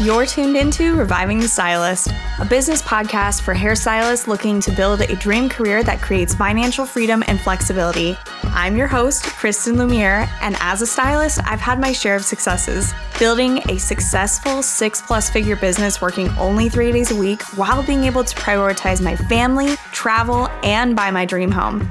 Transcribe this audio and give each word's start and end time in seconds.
You're 0.00 0.24
tuned 0.24 0.56
into 0.56 0.94
Reviving 0.94 1.40
the 1.40 1.46
Stylist, 1.46 2.08
a 2.38 2.46
business 2.46 2.80
podcast 2.80 3.42
for 3.42 3.54
hairstylists 3.54 4.26
looking 4.26 4.58
to 4.62 4.72
build 4.72 5.02
a 5.02 5.14
dream 5.16 5.46
career 5.50 5.82
that 5.82 6.00
creates 6.00 6.34
financial 6.34 6.86
freedom 6.86 7.22
and 7.26 7.38
flexibility. 7.38 8.16
I'm 8.44 8.78
your 8.78 8.86
host, 8.86 9.26
Kristen 9.26 9.76
Lumiere, 9.76 10.26
and 10.40 10.56
as 10.60 10.80
a 10.80 10.86
stylist, 10.86 11.40
I've 11.44 11.60
had 11.60 11.78
my 11.78 11.92
share 11.92 12.16
of 12.16 12.24
successes. 12.24 12.94
Building 13.18 13.58
a 13.68 13.78
successful 13.78 14.62
six 14.62 15.02
plus 15.02 15.28
figure 15.28 15.56
business 15.56 16.00
working 16.00 16.30
only 16.38 16.70
three 16.70 16.92
days 16.92 17.10
a 17.10 17.16
week 17.16 17.42
while 17.58 17.82
being 17.82 18.04
able 18.04 18.24
to 18.24 18.36
prioritize 18.36 19.02
my 19.02 19.16
family, 19.16 19.76
travel, 19.92 20.48
and 20.62 20.96
buy 20.96 21.10
my 21.10 21.26
dream 21.26 21.50
home. 21.50 21.86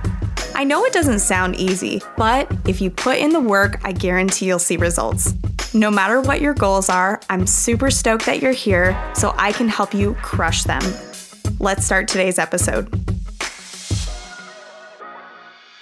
I 0.56 0.64
know 0.64 0.84
it 0.84 0.94
doesn't 0.94 1.20
sound 1.20 1.58
easy, 1.58 2.02
but 2.18 2.52
if 2.68 2.82
you 2.82 2.90
put 2.90 3.20
in 3.20 3.30
the 3.30 3.40
work, 3.40 3.80
I 3.84 3.92
guarantee 3.92 4.48
you'll 4.48 4.58
see 4.58 4.78
results. 4.78 5.36
No 5.74 5.92
matter 5.92 6.20
what 6.20 6.42
your 6.42 6.56
goals 6.56 6.90
are, 6.90 7.22
I'm 7.30 7.46
super 7.46 7.92
stoked 7.92 8.26
that 8.26 8.42
you're 8.42 8.54
here 8.54 9.00
so 9.14 9.36
I 9.38 9.52
can 9.52 9.70
help 9.70 9.94
you 9.94 10.16
crush 10.16 10.64
them. 10.64 10.82
Let's 11.60 11.86
start 11.86 12.08
today's 12.08 12.40
episode. 12.40 12.92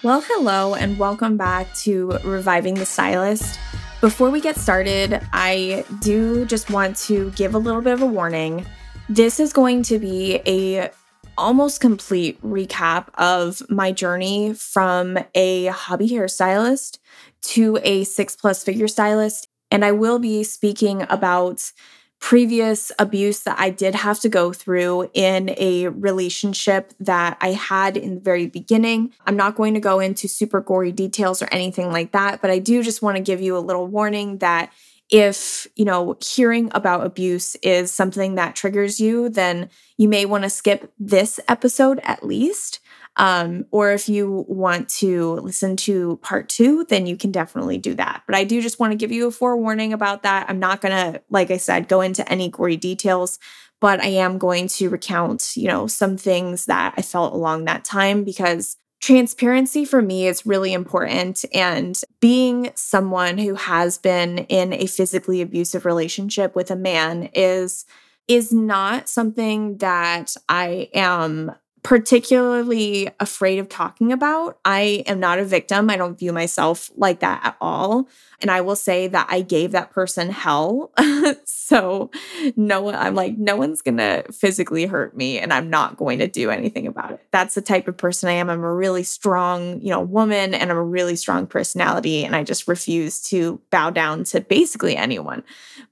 Well, 0.04 0.22
hello, 0.28 0.76
and 0.76 1.00
welcome 1.00 1.38
back 1.38 1.74
to 1.76 2.20
Reviving 2.26 2.74
the 2.74 2.86
Stylist. 2.86 3.58
Before 4.02 4.30
we 4.30 4.42
get 4.42 4.58
started, 4.58 5.22
I 5.32 5.86
do 6.02 6.44
just 6.46 6.70
want 6.70 6.98
to 6.98 7.32
give 7.32 7.56
a 7.56 7.58
little 7.58 7.82
bit 7.82 7.94
of 7.94 8.02
a 8.02 8.06
warning. 8.06 8.66
This 9.08 9.40
is 9.40 9.54
going 9.54 9.84
to 9.84 10.00
be 10.00 10.42
a 10.46 10.92
almost 11.38 11.80
complete 11.80 12.42
recap 12.42 13.08
of 13.14 13.62
my 13.70 13.94
journey 13.94 14.54
from 14.54 15.18
a 15.34 15.68
hobby 15.68 16.10
hairstylist 16.10 16.98
to 17.42 17.80
a 17.84 18.04
six 18.04 18.36
plus 18.36 18.66
figure 18.66 18.90
stylist 18.90 19.48
and 19.72 19.84
I 19.84 19.92
will 19.92 20.20
be 20.20 20.44
speaking 20.44 21.06
about 21.10 21.72
previous 22.20 22.92
abuse 22.98 23.42
that 23.42 23.60
I 23.60 23.70
did 23.70 23.94
have 23.94 24.20
to 24.22 24.30
go 24.30 24.52
through 24.52 25.10
in 25.14 25.54
a 25.58 25.88
relationship 25.88 26.94
that 27.00 27.38
I 27.42 27.50
had 27.50 27.96
in 27.96 28.16
the 28.16 28.22
very 28.22 28.48
beginning. 28.48 29.14
I'm 29.26 29.38
not 29.38 29.56
going 29.56 29.76
to 29.76 29.80
go 29.80 30.00
into 30.00 30.28
super 30.28 30.62
gory 30.62 30.92
details 30.92 31.42
or 31.42 31.48
anything 31.52 31.92
like 31.92 32.14
that, 32.14 32.42
but 32.42 32.50
I 32.50 32.58
do 32.60 32.82
just 32.82 33.04
want 33.04 33.18
to 33.18 33.24
give 33.24 33.40
you 33.40 33.56
a 33.56 33.60
little 33.60 33.88
warning 33.88 34.40
that 34.40 34.74
if, 35.10 35.68
you 35.76 35.86
know, 35.86 36.18
hearing 36.22 36.70
about 36.74 37.06
abuse 37.06 37.56
is 37.58 37.92
something 37.92 38.36
that 38.36 38.56
triggers 38.56 39.00
you, 39.00 39.30
then 39.30 39.70
you 39.98 40.10
may 40.10 40.26
want 40.26 40.44
to 40.44 40.50
skip 40.50 40.92
this 41.00 41.40
episode 41.48 42.00
at 42.04 42.26
least. 42.26 42.80
Um, 43.18 43.66
or 43.72 43.92
if 43.92 44.08
you 44.08 44.46
want 44.48 44.90
to 44.90 45.34
listen 45.36 45.76
to 45.78 46.18
part 46.22 46.50
two, 46.50 46.86
then 46.86 47.08
you 47.08 47.18
can 47.18 47.32
definitely 47.32 47.80
do 47.80 47.96
that. 47.96 48.24
But 48.28 48.36
I 48.36 48.44
do 48.44 48.62
just 48.62 48.80
want 48.80 48.92
to 48.92 48.98
give 48.98 49.12
you 49.12 49.28
a 49.28 49.32
forewarning 49.32 49.92
about 49.92 50.24
that. 50.24 50.50
I'm 50.50 50.60
not 50.60 50.82
going 50.82 51.14
to, 51.14 51.22
like 51.30 51.50
I 51.50 51.58
said, 51.58 51.88
go 51.88 52.02
into 52.02 52.28
any 52.32 52.50
gory 52.50 52.78
details, 52.78 53.40
but 53.80 54.00
I 54.00 54.08
am 54.08 54.38
going 54.38 54.68
to 54.70 54.90
recount, 54.90 55.58
you 55.58 55.68
know, 55.68 55.88
some 55.88 56.16
things 56.16 56.66
that 56.68 56.94
I 56.96 57.02
felt 57.02 57.34
along 57.34 57.66
that 57.66 57.84
time 57.84 58.24
because 58.24 58.78
transparency 59.00 59.86
for 59.86 60.02
me 60.02 60.28
is 60.28 60.46
really 60.46 60.74
important. 60.74 61.46
And 61.54 62.00
being 62.20 62.72
someone 62.76 63.38
who 63.38 63.56
has 63.56 63.98
been 63.98 64.40
in 64.40 64.74
a 64.74 64.88
physically 64.88 65.42
abusive 65.42 65.86
relationship 65.86 66.56
with 66.56 66.72
a 66.72 66.76
man 66.76 67.30
is 67.34 67.86
is 68.28 68.52
not 68.52 69.08
something 69.08 69.78
that 69.78 70.36
I 70.50 70.90
am 70.94 71.54
particularly 71.88 73.10
afraid 73.18 73.60
of 73.60 73.70
talking 73.70 74.12
about. 74.12 74.60
I 74.66 75.06
am 75.08 75.22
not 75.22 75.40
a 75.40 75.46
victim. 75.46 75.90
I 75.90 75.96
don't 75.96 76.20
view 76.20 76.34
myself 76.34 76.92
like 76.98 77.22
that 77.22 77.40
at 77.46 77.56
all. 77.62 78.10
And 78.42 78.52
I 78.52 78.60
will 78.60 78.76
say 78.76 79.08
that 79.08 79.28
I 79.30 79.40
gave 79.40 79.72
that 79.72 79.92
person 79.92 80.30
hell. 80.30 80.92
so 81.46 82.12
no 82.58 82.82
one, 82.82 82.96
I'm 82.96 83.16
like, 83.16 83.38
no 83.38 83.56
one's 83.56 83.82
going 83.82 84.00
to 84.00 84.26
physically 84.34 84.86
hurt 84.86 85.16
me 85.16 85.40
and 85.40 85.54
I'm 85.54 85.70
not 85.70 85.96
going 85.96 86.20
to 86.20 86.28
do 86.28 86.50
anything 86.50 86.88
about 86.88 87.14
it. 87.14 87.26
That's 87.32 87.56
the 87.56 87.62
type 87.62 87.88
of 87.88 87.96
person 87.96 88.28
I 88.28 88.34
am. 88.34 88.50
I'm 88.50 88.66
a 88.66 88.76
really 88.76 89.04
strong, 89.04 89.80
you 89.80 89.90
know, 89.90 90.02
woman 90.02 90.54
and 90.54 90.70
I'm 90.70 90.78
a 90.78 90.84
really 90.84 91.16
strong 91.16 91.48
personality. 91.48 92.26
And 92.26 92.36
I 92.36 92.44
just 92.44 92.68
refuse 92.68 93.22
to 93.30 93.62
bow 93.72 93.92
down 93.92 94.26
to 94.26 94.42
basically 94.42 94.98
anyone. 94.98 95.42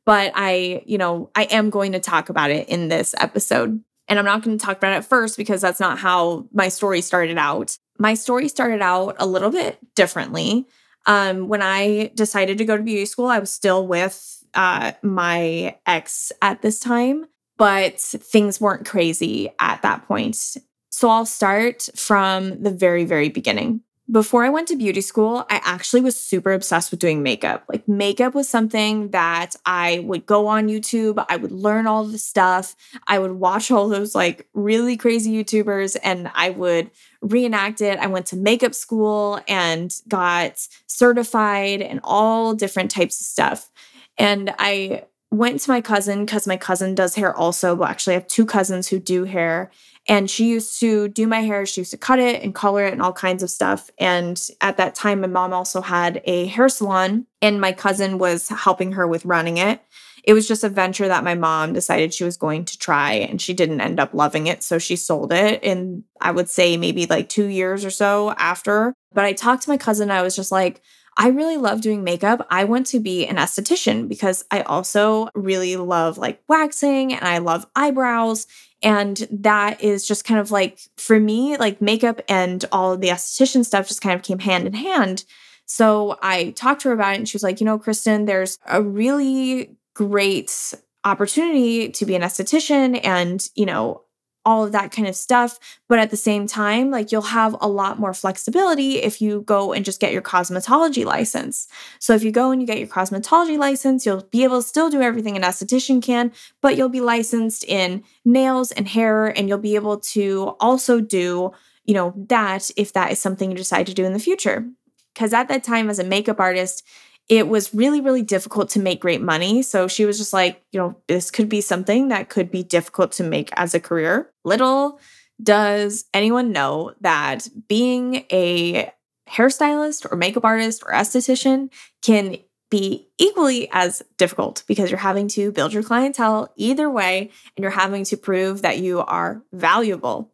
But 0.03 0.34
I, 0.36 0.84
you 0.86 0.98
know, 0.98 1.30
I 1.36 1.44
am 1.44 1.69
going 1.69 1.94
to 1.94 2.02
talk 2.02 2.28
about 2.28 2.52
it 2.52 2.68
in 2.68 2.90
this 2.90 3.16
episode. 3.18 3.81
And 4.08 4.20
I'm 4.20 4.26
not 4.26 4.44
going 4.44 4.58
to 4.58 4.64
talk 4.64 4.78
about 4.78 4.98
it 4.98 5.06
first 5.06 5.38
because 5.38 5.62
that's 5.62 5.80
not 5.80 5.98
how 5.98 6.48
my 6.54 6.70
story 6.70 7.02
started 7.02 7.38
out. 7.38 7.78
My 7.98 8.14
story 8.14 8.48
started 8.48 8.82
out 8.82 9.16
a 9.20 9.26
little 9.26 9.50
bit 9.50 9.80
differently. 9.96 10.68
Um, 11.08 11.48
when 11.48 11.62
I 11.62 12.12
decided 12.16 12.58
to 12.58 12.66
go 12.66 12.78
to 12.78 12.84
beauty 12.84 13.06
school, 13.06 13.28
I 13.28 13.40
was 13.40 13.52
still 13.52 13.88
with 13.88 14.44
uh, 14.54 14.94
my 15.02 15.78
ex 15.86 16.32
at 16.42 16.62
this 16.62 16.80
time, 16.80 17.26
but 17.58 18.00
things 18.00 18.60
weren't 18.60 18.86
crazy 18.86 19.50
at 19.60 19.82
that 19.82 20.08
point. 20.08 20.58
So 20.92 21.10
I'll 21.10 21.26
start 21.26 21.90
from 21.96 22.62
the 22.64 22.72
very, 22.72 23.06
very 23.06 23.30
beginning 23.30 23.82
before 24.12 24.46
I 24.46 24.50
went 24.50 24.68
to 24.68 24.76
beauty 24.76 25.02
school, 25.02 25.46
I 25.50 25.60
actually 25.64 26.02
was 26.02 26.20
super 26.20 26.54
obsessed 26.54 26.92
with 26.92 27.00
doing 27.00 27.24
makeup. 27.24 27.64
Like, 27.68 27.88
makeup 27.88 28.36
was 28.36 28.48
something 28.48 29.10
that 29.10 29.56
I 29.66 30.00
would 30.00 30.28
go 30.28 30.46
on 30.48 30.68
YouTube, 30.68 31.24
I 31.28 31.38
would 31.38 31.52
learn 31.52 31.88
all 31.88 32.04
the 32.04 32.20
stuff, 32.20 32.76
I 33.08 33.18
would 33.18 33.32
watch 33.32 33.72
all 33.72 33.90
those 33.90 34.14
like 34.14 34.48
really 34.54 34.96
crazy 34.96 35.32
YouTubers, 35.44 35.98
and 36.04 36.32
I 36.36 36.52
would 36.52 36.92
reenact 37.22 37.82
it. 37.82 37.98
I 37.98 38.08
went 38.08 38.28
to 38.28 38.36
makeup 38.36 38.76
school 38.76 39.40
and 39.48 39.92
got 40.08 40.68
certified 40.86 41.82
and 41.82 42.00
all 42.04 42.54
different 42.54 42.92
types 42.92 43.20
of 43.20 43.26
stuff. 43.26 43.72
And 44.18 44.54
I 44.60 45.06
went 45.32 45.60
to 45.62 45.72
my 45.72 45.82
cousin 45.82 46.26
because 46.26 46.48
my 46.48 46.58
cousin 46.58 46.96
does 46.96 47.16
hair 47.16 47.36
also. 47.36 47.76
But 47.76 47.90
actually, 47.90 48.14
I 48.14 48.20
have 48.20 48.28
two 48.28 48.46
cousins 48.46 48.88
who 48.88 49.00
do 49.00 49.24
hair. 49.24 49.72
And 50.08 50.30
she 50.30 50.48
used 50.48 50.80
to 50.82 51.08
do 51.08 51.26
my 51.26 51.42
hair. 51.42 51.66
She 51.66 51.82
used 51.82 51.92
to 51.92 51.98
cut 51.98 52.20
it 52.20 52.44
and 52.44 52.54
color 52.54 52.86
it 52.86 52.94
and 52.94 53.02
all 53.02 53.14
kinds 53.14 53.42
of 53.42 53.50
stuff. 53.50 53.90
And 53.98 54.40
at 54.62 54.78
that 54.78 54.94
time, 54.94 55.22
my 55.22 55.28
mom 55.28 55.52
also 55.52 55.82
had 55.82 56.22
a 56.26 56.46
hair 56.46 56.70
salon, 56.70 57.26
and 57.42 57.60
my 57.60 57.72
cousin 57.72 58.20
was 58.20 58.50
helping 58.50 58.92
her 58.94 59.08
with 59.08 59.26
running 59.26 59.58
it. 59.58 59.82
It 60.24 60.34
was 60.34 60.48
just 60.48 60.64
a 60.64 60.70
venture 60.70 61.08
that 61.08 61.24
my 61.24 61.36
mom 61.36 61.74
decided 61.74 62.14
she 62.14 62.24
was 62.24 62.38
going 62.38 62.66
to 62.66 62.78
try, 62.78 63.14
and 63.14 63.42
she 63.42 63.54
didn't 63.54 63.82
end 63.82 64.00
up 64.00 64.14
loving 64.14 64.48
it. 64.48 64.64
So 64.64 64.78
she 64.78 64.96
sold 64.96 65.34
it 65.34 65.64
in, 65.64 66.04
I 66.22 66.32
would 66.32 66.50
say, 66.50 66.78
maybe 66.78 67.06
like 67.06 67.30
two 67.30 67.46
years 67.46 67.84
or 67.84 67.92
so 67.92 68.32
after. 68.32 68.94
But 69.14 69.26
I 69.26 69.34
talked 69.34 69.64
to 69.64 69.70
my 69.70 69.78
cousin, 69.78 70.12
I 70.12 70.22
was 70.22 70.36
just 70.36 70.52
like, 70.52 70.82
I 71.18 71.30
really 71.30 71.58
love 71.58 71.80
doing 71.82 72.04
makeup. 72.04 72.46
I 72.50 72.66
want 72.66 72.88
to 72.88 73.00
be 73.00 73.26
an 73.26 73.38
esthetician 73.38 74.10
because 74.10 74.44
I 74.52 74.62
also 74.62 75.30
really 75.34 75.78
love 75.78 76.18
like 76.18 76.44
waxing 76.50 77.14
and 77.14 77.26
I 77.26 77.38
love 77.38 77.66
eyebrows. 77.76 78.48
And 78.85 79.28
that 79.31 79.81
is 79.81 80.07
just 80.07 80.25
kind 80.25 80.40
of 80.40 80.51
like, 80.51 80.79
for 80.96 81.19
me, 81.19 81.57
like 81.57 81.81
makeup 81.81 82.22
and 82.29 82.63
all 82.72 82.96
the 82.96 83.09
esthetician 83.09 83.66
stuff 83.66 83.88
just 83.88 84.01
kind 84.01 84.16
of 84.16 84.22
came 84.23 84.38
hand 84.38 84.68
in 84.68 84.73
hand. 84.73 85.25
So 85.66 86.19
I 86.22 86.51
talked 86.51 86.81
to 86.81 86.90
her 86.90 86.94
about 86.94 87.16
it 87.16 87.18
and 87.18 87.28
she 87.28 87.35
was 87.35 87.41
like, 87.41 87.59
you 87.59 87.66
know, 87.66 87.79
Kristen, 87.79 88.25
there's 88.25 88.59
a 88.68 88.84
really 88.84 89.75
great 89.95 90.75
opportunity 91.03 91.90
to 91.90 92.06
be 92.06 92.13
an 92.13 92.22
esthetician 92.22 93.00
and, 93.03 93.50
you 93.56 93.66
know, 93.66 94.03
all 94.45 94.63
of 94.63 94.72
that 94.72 94.91
kind 94.91 95.07
of 95.07 95.16
stuff. 95.16 95.59
But 95.88 96.00
at 96.00 96.11
the 96.11 96.17
same 96.17 96.47
time, 96.47 96.91
like 96.91 97.11
you'll 97.11 97.23
have 97.23 97.56
a 97.59 97.67
lot 97.67 98.00
more 98.00 98.13
flexibility 98.13 98.97
if 99.01 99.22
you 99.22 99.41
go 99.41 99.73
and 99.73 99.83
just 99.83 100.00
get 100.00 100.13
your 100.13 100.22
cosmetology 100.22 101.03
license. 101.03 101.67
So 102.00 102.13
if 102.13 102.23
you 102.23 102.31
go 102.31 102.51
and 102.51 102.61
you 102.61 102.67
get 102.67 102.79
your 102.79 102.88
cosmetology 102.88 103.57
license, 103.57 104.06
you'll 104.06 104.23
be 104.31 104.44
able 104.44 104.61
to 104.61 104.67
still 104.67 104.89
do 104.89 105.01
everything 105.01 105.35
an 105.35 105.41
esthetician 105.44 106.01
can, 106.01 106.31
but 106.61 106.78
you'll 106.78 106.89
be 106.89 107.01
licensed 107.01 107.63
in 107.63 108.03
nails 108.23 108.72
and 108.72 108.88
hair, 108.88 109.28
and 109.28 109.50
you'll 109.50 109.57
be 109.57 109.75
able 109.75 110.00
to 110.00 110.56
also 110.59 111.01
do, 111.01 111.51
you 111.85 111.94
know, 111.94 112.13
that 112.16 112.69
if 112.77 112.94
that 112.94 113.12
is 113.12 113.19
something 113.19 113.51
you 113.51 113.57
decide 113.57 113.88
to 113.88 113.94
do 113.94 114.06
in 114.06 114.13
the 114.13 114.19
future. 114.19 114.67
Because 115.13 115.33
at 115.33 115.47
that 115.47 115.63
time, 115.63 115.89
as 115.89 115.97
a 115.97 116.03
makeup 116.03 116.39
artist, 116.39 116.85
it 117.28 117.47
was 117.47 117.74
really, 117.74 118.02
really 118.02 118.22
difficult 118.22 118.69
to 118.72 118.80
make 118.80 119.01
great 119.01 119.22
money. 119.22 119.63
So 119.63 119.88
she 119.88 120.06
was 120.06 120.18
just 120.18 120.33
like, 120.33 120.63
you 120.72 120.80
know, 120.80 120.95
this 121.07 121.31
could 121.31 121.50
be 121.50 121.62
something 121.62 122.10
that 122.10 122.30
could 122.30 122.51
be 122.51 122.63
difficult 122.63 123.12
to 123.13 123.24
make 123.24 123.50
as 123.54 123.74
a 123.74 123.80
career. 123.80 124.31
Little 124.44 125.00
does 125.42 126.06
anyone 126.13 126.51
know 126.51 126.94
that 127.01 127.48
being 127.68 128.25
a 128.31 128.92
hairstylist 129.30 130.10
or 130.12 130.16
makeup 130.16 130.45
artist 130.45 130.83
or 130.86 130.94
esthetician 130.94 131.72
can 132.01 132.38
be 132.69 133.07
equally 133.18 133.69
as 133.72 134.01
difficult 134.18 134.63
because 134.68 134.89
you're 134.89 135.00
having 135.00 135.27
to 135.30 135.51
build 135.51 135.74
your 135.74 135.83
clientele 135.83 136.51
either 136.56 136.89
way 136.89 137.31
and 137.56 137.63
you're 137.63 137.72
having 137.72 138.04
to 138.06 138.18
prove 138.18 138.62
that 138.62 138.80
you 138.80 139.00
are 139.01 139.44
valuable. 139.51 140.31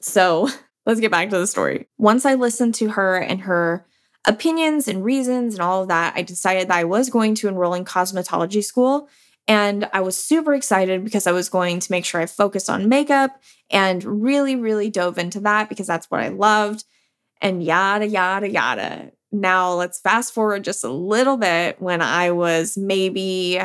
So 0.00 0.48
let's 0.86 1.00
get 1.00 1.10
back 1.10 1.30
to 1.30 1.38
the 1.38 1.46
story. 1.46 1.88
Once 1.98 2.26
I 2.26 2.34
listened 2.34 2.74
to 2.76 2.90
her 2.90 3.16
and 3.16 3.40
her 3.42 3.86
opinions 4.26 4.88
and 4.88 5.04
reasons 5.04 5.54
and 5.54 5.62
all 5.62 5.82
of 5.82 5.88
that, 5.88 6.14
I 6.16 6.22
decided 6.22 6.68
that 6.68 6.78
I 6.78 6.84
was 6.84 7.10
going 7.10 7.34
to 7.36 7.48
enroll 7.48 7.74
in 7.74 7.84
cosmetology 7.84 8.64
school. 8.64 9.08
And 9.46 9.88
I 9.92 10.00
was 10.00 10.16
super 10.16 10.54
excited 10.54 11.04
because 11.04 11.26
I 11.26 11.32
was 11.32 11.50
going 11.50 11.78
to 11.80 11.92
make 11.92 12.06
sure 12.06 12.20
I 12.20 12.26
focused 12.26 12.70
on 12.70 12.88
makeup 12.88 13.38
and 13.70 14.02
really, 14.02 14.56
really 14.56 14.88
dove 14.88 15.18
into 15.18 15.40
that 15.40 15.68
because 15.68 15.86
that's 15.86 16.10
what 16.10 16.20
I 16.20 16.28
loved 16.28 16.84
and 17.42 17.62
yada, 17.62 18.06
yada, 18.06 18.50
yada. 18.50 19.12
Now 19.30 19.74
let's 19.74 20.00
fast 20.00 20.32
forward 20.32 20.64
just 20.64 20.82
a 20.82 20.88
little 20.88 21.36
bit 21.36 21.80
when 21.80 22.00
I 22.00 22.30
was 22.30 22.78
maybe 22.78 23.60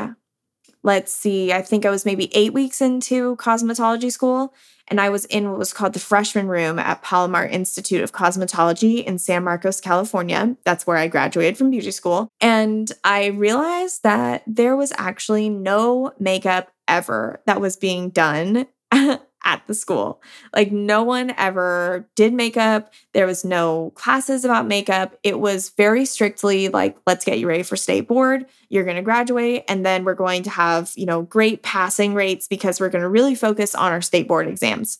let's 0.83 1.11
see, 1.11 1.51
I 1.51 1.61
think 1.61 1.85
I 1.85 1.89
was 1.89 2.05
maybe 2.05 2.29
eight 2.35 2.53
weeks 2.53 2.81
into 2.81 3.35
cosmetology 3.37 4.11
school. 4.11 4.53
And 4.89 4.99
I 4.99 5.09
was 5.09 5.25
in 5.25 5.49
what 5.49 5.59
was 5.59 5.71
called 5.71 5.93
the 5.93 5.99
freshman 5.99 6.47
room 6.47 6.79
at 6.79 7.03
Palomar 7.03 7.45
Institute 7.45 8.01
of 8.01 8.11
Cosmetology 8.11 9.03
in 9.03 9.19
San 9.19 9.43
Marcos, 9.43 9.79
California. 9.79 10.55
That's 10.63 10.87
where 10.87 10.97
I 10.97 11.07
graduated 11.07 11.57
from 11.57 11.69
beauty 11.69 11.91
school. 11.91 12.27
And 12.41 12.91
I 13.03 13.27
realized 13.27 14.01
that 14.01 14.43
there 14.47 14.75
was 14.75 14.91
actually 14.97 15.47
no 15.49 16.13
makeup 16.19 16.71
ever 16.87 17.39
that 17.45 17.61
was 17.61 17.77
being 17.77 18.09
done 18.09 18.65
at 19.49 19.65
the 19.65 19.73
school. 19.73 20.21
Like 20.55 20.71
no 20.71 21.01
one 21.01 21.33
ever 21.35 22.07
did 22.15 22.33
makeup. 22.33 22.93
There 23.13 23.25
was 23.25 23.43
no 23.43 23.91
classes 23.95 24.45
about 24.45 24.67
makeup. 24.67 25.17
It 25.23 25.39
was 25.39 25.69
very 25.69 26.05
strictly 26.05 26.69
like 26.69 26.95
let's 27.07 27.25
get 27.25 27.39
you 27.39 27.47
ready 27.47 27.63
for 27.63 27.75
state 27.75 28.07
board. 28.07 28.45
You're 28.69 28.83
going 28.83 28.97
to 28.97 29.01
graduate 29.01 29.63
and 29.67 29.83
then 29.83 30.03
we're 30.03 30.13
going 30.13 30.43
to 30.43 30.51
have, 30.51 30.93
you 30.95 31.07
know, 31.07 31.23
great 31.23 31.63
passing 31.63 32.13
rates 32.13 32.47
because 32.47 32.79
we're 32.79 32.89
going 32.89 33.01
to 33.01 33.09
really 33.09 33.33
focus 33.33 33.73
on 33.73 33.91
our 33.91 34.01
state 34.01 34.27
board 34.27 34.47
exams. 34.47 34.99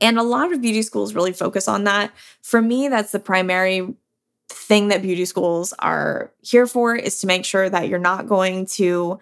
And 0.00 0.16
a 0.16 0.22
lot 0.22 0.52
of 0.52 0.62
beauty 0.62 0.82
schools 0.82 1.12
really 1.12 1.32
focus 1.32 1.66
on 1.66 1.84
that. 1.84 2.12
For 2.42 2.62
me, 2.62 2.86
that's 2.86 3.10
the 3.10 3.18
primary 3.18 3.94
thing 4.48 4.88
that 4.88 5.02
beauty 5.02 5.24
schools 5.24 5.74
are 5.80 6.32
here 6.40 6.68
for 6.68 6.94
is 6.94 7.20
to 7.20 7.26
make 7.26 7.44
sure 7.44 7.68
that 7.68 7.88
you're 7.88 7.98
not 7.98 8.28
going 8.28 8.66
to 8.66 9.18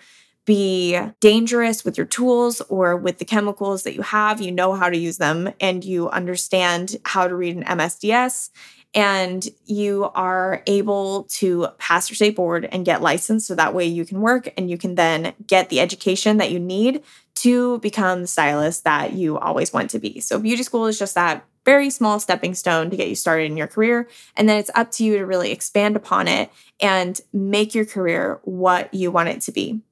be 0.46 0.98
dangerous 1.20 1.84
with 1.84 1.98
your 1.98 2.06
tools 2.06 2.62
or 2.62 2.96
with 2.96 3.18
the 3.18 3.24
chemicals 3.24 3.82
that 3.82 3.94
you 3.94 4.02
have. 4.02 4.40
You 4.40 4.52
know 4.52 4.74
how 4.74 4.88
to 4.88 4.96
use 4.96 5.18
them 5.18 5.52
and 5.60 5.84
you 5.84 6.08
understand 6.08 6.96
how 7.04 7.28
to 7.28 7.34
read 7.34 7.56
an 7.56 7.64
MSDS 7.64 8.50
and 8.94 9.46
you 9.66 10.10
are 10.14 10.62
able 10.66 11.24
to 11.24 11.68
pass 11.76 12.08
your 12.08 12.14
state 12.14 12.34
board 12.34 12.66
and 12.72 12.86
get 12.86 13.02
licensed 13.02 13.46
so 13.46 13.54
that 13.54 13.74
way 13.74 13.84
you 13.84 14.06
can 14.06 14.20
work 14.20 14.48
and 14.56 14.70
you 14.70 14.78
can 14.78 14.94
then 14.94 15.34
get 15.46 15.68
the 15.68 15.80
education 15.80 16.38
that 16.38 16.50
you 16.50 16.58
need 16.58 17.02
to 17.34 17.78
become 17.80 18.22
the 18.22 18.26
stylist 18.26 18.84
that 18.84 19.12
you 19.12 19.36
always 19.38 19.72
want 19.72 19.90
to 19.90 19.98
be. 19.98 20.20
So 20.20 20.38
beauty 20.38 20.62
school 20.62 20.86
is 20.86 20.98
just 20.98 21.14
that 21.14 21.44
very 21.66 21.90
small 21.90 22.20
stepping 22.20 22.54
stone 22.54 22.88
to 22.88 22.96
get 22.96 23.08
you 23.08 23.16
started 23.16 23.50
in 23.50 23.56
your 23.56 23.66
career 23.66 24.08
and 24.36 24.48
then 24.48 24.58
it's 24.58 24.70
up 24.76 24.92
to 24.92 25.04
you 25.04 25.18
to 25.18 25.26
really 25.26 25.50
expand 25.50 25.96
upon 25.96 26.28
it 26.28 26.50
and 26.80 27.20
make 27.32 27.74
your 27.74 27.84
career 27.84 28.40
what 28.44 28.94
you 28.94 29.10
want 29.10 29.28
it 29.28 29.40
to 29.42 29.52
be. 29.52 29.82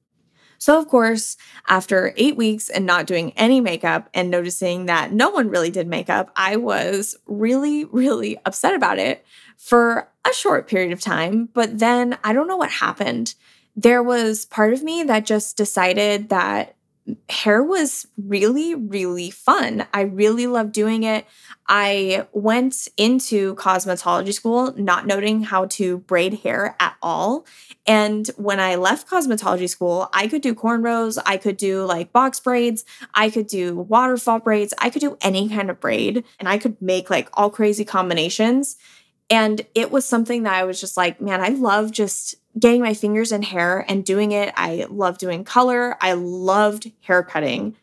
So, 0.65 0.79
of 0.79 0.87
course, 0.87 1.37
after 1.67 2.11
eight 2.17 2.37
weeks 2.37 2.69
and 2.69 2.87
not 2.87 3.05
doing 3.05 3.33
any 3.33 3.61
makeup 3.61 4.09
and 4.15 4.31
noticing 4.31 4.87
that 4.87 5.13
no 5.13 5.29
one 5.29 5.47
really 5.47 5.69
did 5.69 5.85
makeup, 5.85 6.31
I 6.35 6.55
was 6.55 7.15
really, 7.27 7.85
really 7.85 8.39
upset 8.47 8.73
about 8.73 8.97
it 8.97 9.23
for 9.57 10.09
a 10.27 10.33
short 10.33 10.67
period 10.67 10.91
of 10.91 10.99
time. 10.99 11.49
But 11.53 11.77
then 11.77 12.17
I 12.23 12.33
don't 12.33 12.47
know 12.47 12.57
what 12.57 12.71
happened. 12.71 13.35
There 13.75 14.01
was 14.01 14.47
part 14.47 14.73
of 14.73 14.81
me 14.81 15.03
that 15.03 15.27
just 15.27 15.55
decided 15.55 16.29
that 16.29 16.74
hair 17.29 17.61
was 17.61 18.07
really, 18.17 18.73
really 18.73 19.29
fun. 19.29 19.85
I 19.93 20.01
really 20.01 20.47
loved 20.47 20.71
doing 20.71 21.03
it. 21.03 21.25
I 21.67 22.27
went 22.31 22.87
into 22.97 23.55
cosmetology 23.55 24.33
school 24.33 24.73
not 24.75 25.05
knowing 25.05 25.43
how 25.43 25.65
to 25.65 25.99
braid 25.99 26.41
hair 26.41 26.75
at 26.79 26.95
all. 27.01 27.45
And 27.85 28.27
when 28.37 28.59
I 28.59 28.75
left 28.75 29.07
cosmetology 29.07 29.69
school, 29.69 30.09
I 30.13 30.27
could 30.27 30.41
do 30.41 30.55
cornrows, 30.55 31.21
I 31.25 31.37
could 31.37 31.57
do 31.57 31.85
like 31.85 32.11
box 32.11 32.39
braids, 32.39 32.85
I 33.13 33.29
could 33.29 33.47
do 33.47 33.75
waterfall 33.75 34.39
braids, 34.39 34.73
I 34.79 34.89
could 34.89 35.01
do 35.01 35.17
any 35.21 35.49
kind 35.49 35.69
of 35.69 35.79
braid, 35.79 36.23
and 36.39 36.49
I 36.49 36.57
could 36.57 36.81
make 36.81 37.09
like 37.09 37.29
all 37.33 37.49
crazy 37.49 37.85
combinations. 37.85 38.77
And 39.29 39.65
it 39.73 39.91
was 39.91 40.05
something 40.05 40.43
that 40.43 40.53
I 40.53 40.63
was 40.65 40.79
just 40.79 40.97
like, 40.97 41.19
man, 41.19 41.41
I 41.41 41.49
love 41.49 41.91
just 41.91 42.35
getting 42.57 42.81
my 42.81 42.93
fingers 42.93 43.31
in 43.31 43.41
hair 43.41 43.83
and 43.87 44.05
doing 44.05 44.31
it. 44.31 44.53
I 44.55 44.85
love 44.89 45.17
doing 45.17 45.43
color. 45.43 45.97
I 45.99 46.13
loved 46.13 46.91
hair 47.01 47.23
cutting. 47.23 47.75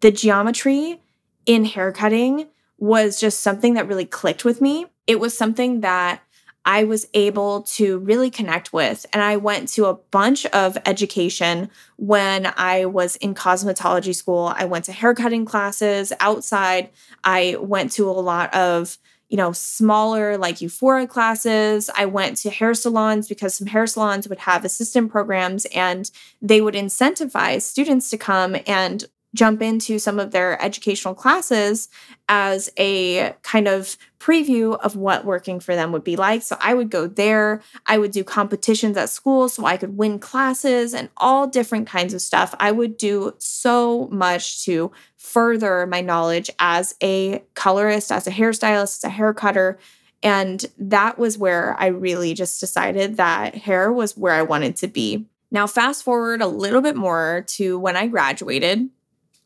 The 0.00 0.10
geometry 0.10 1.00
in 1.46 1.64
hair 1.64 1.90
cutting 1.92 2.48
was 2.78 3.18
just 3.18 3.40
something 3.40 3.74
that 3.74 3.88
really 3.88 4.04
clicked 4.04 4.44
with 4.44 4.60
me. 4.60 4.86
It 5.06 5.20
was 5.20 5.36
something 5.36 5.80
that 5.80 6.22
I 6.64 6.84
was 6.84 7.06
able 7.14 7.62
to 7.62 7.98
really 7.98 8.30
connect 8.30 8.72
with. 8.72 9.06
And 9.12 9.22
I 9.22 9.38
went 9.38 9.68
to 9.70 9.86
a 9.86 9.94
bunch 9.94 10.44
of 10.46 10.76
education 10.84 11.70
when 11.96 12.52
I 12.56 12.84
was 12.84 13.16
in 13.16 13.34
cosmetology 13.34 14.14
school. 14.14 14.52
I 14.54 14.66
went 14.66 14.84
to 14.84 14.92
haircutting 14.92 15.46
classes 15.46 16.12
outside. 16.20 16.90
I 17.24 17.56
went 17.60 17.92
to 17.92 18.08
a 18.08 18.12
lot 18.12 18.54
of 18.54 18.98
you 19.30 19.36
know, 19.36 19.52
smaller 19.52 20.36
like 20.36 20.60
Euphoria 20.60 21.06
classes. 21.06 21.88
I 21.96 22.04
went 22.04 22.36
to 22.38 22.50
hair 22.50 22.74
salons 22.74 23.28
because 23.28 23.54
some 23.54 23.68
hair 23.68 23.86
salons 23.86 24.28
would 24.28 24.40
have 24.40 24.64
assistant 24.64 25.10
programs 25.10 25.66
and 25.66 26.10
they 26.42 26.60
would 26.60 26.74
incentivize 26.74 27.62
students 27.62 28.10
to 28.10 28.18
come 28.18 28.56
and 28.66 29.04
jump 29.34 29.62
into 29.62 29.98
some 29.98 30.18
of 30.18 30.32
their 30.32 30.60
educational 30.62 31.14
classes 31.14 31.88
as 32.28 32.70
a 32.78 33.34
kind 33.42 33.68
of 33.68 33.96
preview 34.18 34.78
of 34.80 34.96
what 34.96 35.24
working 35.24 35.60
for 35.60 35.74
them 35.74 35.92
would 35.92 36.04
be 36.04 36.16
like. 36.16 36.42
So 36.42 36.56
I 36.60 36.74
would 36.74 36.90
go 36.90 37.06
there, 37.06 37.62
I 37.86 37.98
would 37.98 38.10
do 38.10 38.24
competitions 38.24 38.96
at 38.96 39.08
school 39.08 39.48
so 39.48 39.64
I 39.64 39.76
could 39.76 39.96
win 39.96 40.18
classes 40.18 40.94
and 40.94 41.08
all 41.16 41.46
different 41.46 41.86
kinds 41.86 42.12
of 42.12 42.20
stuff. 42.20 42.54
I 42.58 42.72
would 42.72 42.96
do 42.96 43.34
so 43.38 44.08
much 44.08 44.64
to 44.64 44.92
further 45.16 45.86
my 45.86 46.00
knowledge 46.00 46.50
as 46.58 46.94
a 47.02 47.42
colorist, 47.54 48.10
as 48.10 48.26
a 48.26 48.30
hairstylist, 48.32 48.98
as 48.98 49.04
a 49.04 49.08
hair 49.08 49.32
cutter. 49.32 49.78
And 50.22 50.64
that 50.78 51.18
was 51.18 51.38
where 51.38 51.76
I 51.78 51.86
really 51.86 52.34
just 52.34 52.60
decided 52.60 53.16
that 53.16 53.54
hair 53.54 53.92
was 53.92 54.16
where 54.16 54.34
I 54.34 54.42
wanted 54.42 54.76
to 54.76 54.88
be. 54.88 55.26
Now, 55.50 55.66
fast 55.66 56.04
forward 56.04 56.42
a 56.42 56.46
little 56.46 56.82
bit 56.82 56.94
more 56.94 57.44
to 57.48 57.78
when 57.78 57.96
I 57.96 58.06
graduated. 58.06 58.88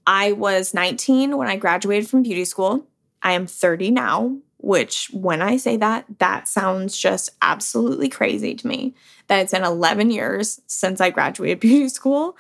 I 0.06 0.32
was 0.32 0.74
19 0.74 1.36
when 1.36 1.48
I 1.48 1.56
graduated 1.56 2.08
from 2.08 2.22
beauty 2.22 2.44
school. 2.44 2.86
I 3.22 3.32
am 3.32 3.46
30 3.46 3.90
now, 3.90 4.36
which 4.58 5.08
when 5.12 5.40
I 5.40 5.56
say 5.56 5.76
that, 5.78 6.04
that 6.18 6.46
sounds 6.48 6.96
just 6.96 7.30
absolutely 7.40 8.08
crazy 8.08 8.54
to 8.54 8.66
me 8.66 8.94
that 9.28 9.40
it's 9.40 9.52
been 9.52 9.64
11 9.64 10.10
years 10.10 10.60
since 10.66 11.00
I 11.00 11.10
graduated 11.10 11.60
beauty 11.60 11.88
school. 11.88 12.36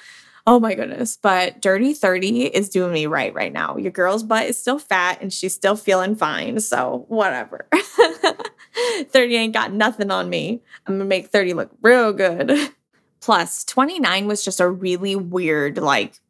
Oh 0.46 0.60
my 0.60 0.74
goodness. 0.74 1.16
But 1.16 1.62
Dirty 1.62 1.94
30 1.94 2.46
is 2.46 2.68
doing 2.68 2.92
me 2.92 3.06
right 3.06 3.32
right 3.32 3.52
now. 3.52 3.76
Your 3.78 3.92
girl's 3.92 4.22
butt 4.22 4.44
is 4.44 4.58
still 4.58 4.78
fat 4.78 5.22
and 5.22 5.32
she's 5.32 5.54
still 5.54 5.76
feeling 5.76 6.16
fine. 6.16 6.60
So, 6.60 7.06
whatever. 7.08 7.66
30 9.08 9.36
ain't 9.36 9.54
got 9.54 9.72
nothing 9.72 10.10
on 10.10 10.28
me. 10.28 10.62
I'm 10.86 10.94
gonna 10.94 11.06
make 11.06 11.28
30 11.28 11.54
look 11.54 11.70
real 11.80 12.12
good. 12.12 12.52
Plus, 13.20 13.64
29 13.64 14.26
was 14.26 14.44
just 14.44 14.60
a 14.60 14.68
really 14.68 15.16
weird, 15.16 15.78
like, 15.78 16.20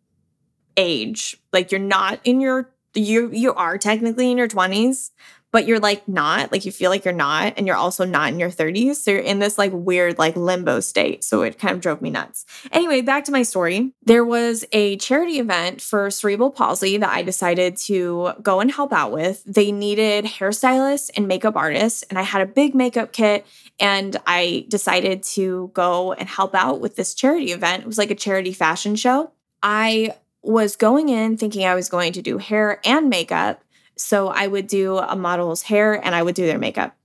age. 0.76 1.36
Like 1.52 1.70
you're 1.70 1.80
not 1.80 2.20
in 2.24 2.40
your 2.40 2.70
you 2.94 3.30
you 3.32 3.54
are 3.54 3.78
technically 3.78 4.30
in 4.30 4.38
your 4.38 4.48
20s, 4.48 5.10
but 5.54 5.68
you're 5.68 5.78
like 5.78 6.08
not, 6.08 6.50
like 6.50 6.64
you 6.64 6.72
feel 6.72 6.90
like 6.90 7.04
you're 7.04 7.14
not 7.14 7.54
and 7.56 7.64
you're 7.64 7.76
also 7.76 8.04
not 8.04 8.32
in 8.32 8.40
your 8.40 8.50
30s. 8.50 8.96
So 8.96 9.12
you're 9.12 9.20
in 9.20 9.38
this 9.38 9.56
like 9.56 9.70
weird 9.72 10.18
like 10.18 10.34
limbo 10.34 10.80
state. 10.80 11.22
So 11.22 11.42
it 11.42 11.60
kind 11.60 11.72
of 11.72 11.80
drove 11.80 12.02
me 12.02 12.10
nuts. 12.10 12.44
Anyway, 12.72 13.02
back 13.02 13.22
to 13.26 13.30
my 13.32 13.44
story. 13.44 13.92
There 14.02 14.24
was 14.24 14.64
a 14.72 14.96
charity 14.96 15.38
event 15.38 15.80
for 15.80 16.10
cerebral 16.10 16.50
palsy 16.50 16.96
that 16.96 17.08
I 17.08 17.22
decided 17.22 17.76
to 17.82 18.32
go 18.42 18.58
and 18.58 18.68
help 18.68 18.92
out 18.92 19.12
with. 19.12 19.44
They 19.44 19.70
needed 19.70 20.24
hairstylists 20.24 21.12
and 21.16 21.28
makeup 21.28 21.54
artists 21.54 22.02
and 22.10 22.18
I 22.18 22.22
had 22.22 22.42
a 22.42 22.46
big 22.46 22.74
makeup 22.74 23.12
kit 23.12 23.46
and 23.78 24.16
I 24.26 24.66
decided 24.68 25.22
to 25.34 25.70
go 25.72 26.14
and 26.14 26.28
help 26.28 26.56
out 26.56 26.80
with 26.80 26.96
this 26.96 27.14
charity 27.14 27.52
event. 27.52 27.84
It 27.84 27.86
was 27.86 27.98
like 27.98 28.10
a 28.10 28.16
charity 28.16 28.52
fashion 28.52 28.96
show. 28.96 29.30
I 29.62 30.16
was 30.44 30.76
going 30.76 31.08
in 31.08 31.36
thinking 31.36 31.64
I 31.64 31.74
was 31.74 31.88
going 31.88 32.12
to 32.12 32.22
do 32.22 32.38
hair 32.38 32.80
and 32.84 33.08
makeup. 33.08 33.62
So 33.96 34.28
I 34.28 34.46
would 34.46 34.66
do 34.66 34.98
a 34.98 35.16
model's 35.16 35.62
hair 35.62 35.94
and 36.04 36.14
I 36.14 36.22
would 36.22 36.34
do 36.34 36.46
their 36.46 36.58
makeup. 36.58 36.96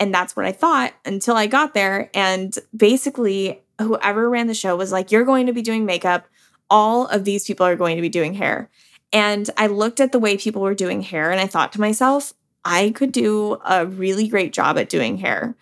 And 0.00 0.12
that's 0.12 0.34
what 0.34 0.46
I 0.46 0.52
thought 0.52 0.92
until 1.04 1.36
I 1.36 1.46
got 1.46 1.74
there. 1.74 2.10
And 2.12 2.56
basically, 2.76 3.62
whoever 3.80 4.28
ran 4.28 4.48
the 4.48 4.54
show 4.54 4.74
was 4.74 4.90
like, 4.90 5.12
You're 5.12 5.24
going 5.24 5.46
to 5.46 5.52
be 5.52 5.62
doing 5.62 5.86
makeup. 5.86 6.26
All 6.68 7.06
of 7.06 7.24
these 7.24 7.46
people 7.46 7.66
are 7.66 7.76
going 7.76 7.96
to 7.96 8.02
be 8.02 8.08
doing 8.08 8.34
hair. 8.34 8.68
And 9.12 9.48
I 9.56 9.66
looked 9.68 10.00
at 10.00 10.10
the 10.10 10.18
way 10.18 10.36
people 10.36 10.62
were 10.62 10.74
doing 10.74 11.02
hair 11.02 11.30
and 11.30 11.40
I 11.40 11.46
thought 11.46 11.72
to 11.74 11.80
myself, 11.80 12.32
I 12.64 12.90
could 12.90 13.12
do 13.12 13.58
a 13.64 13.86
really 13.86 14.26
great 14.26 14.52
job 14.52 14.78
at 14.78 14.88
doing 14.88 15.18
hair. 15.18 15.54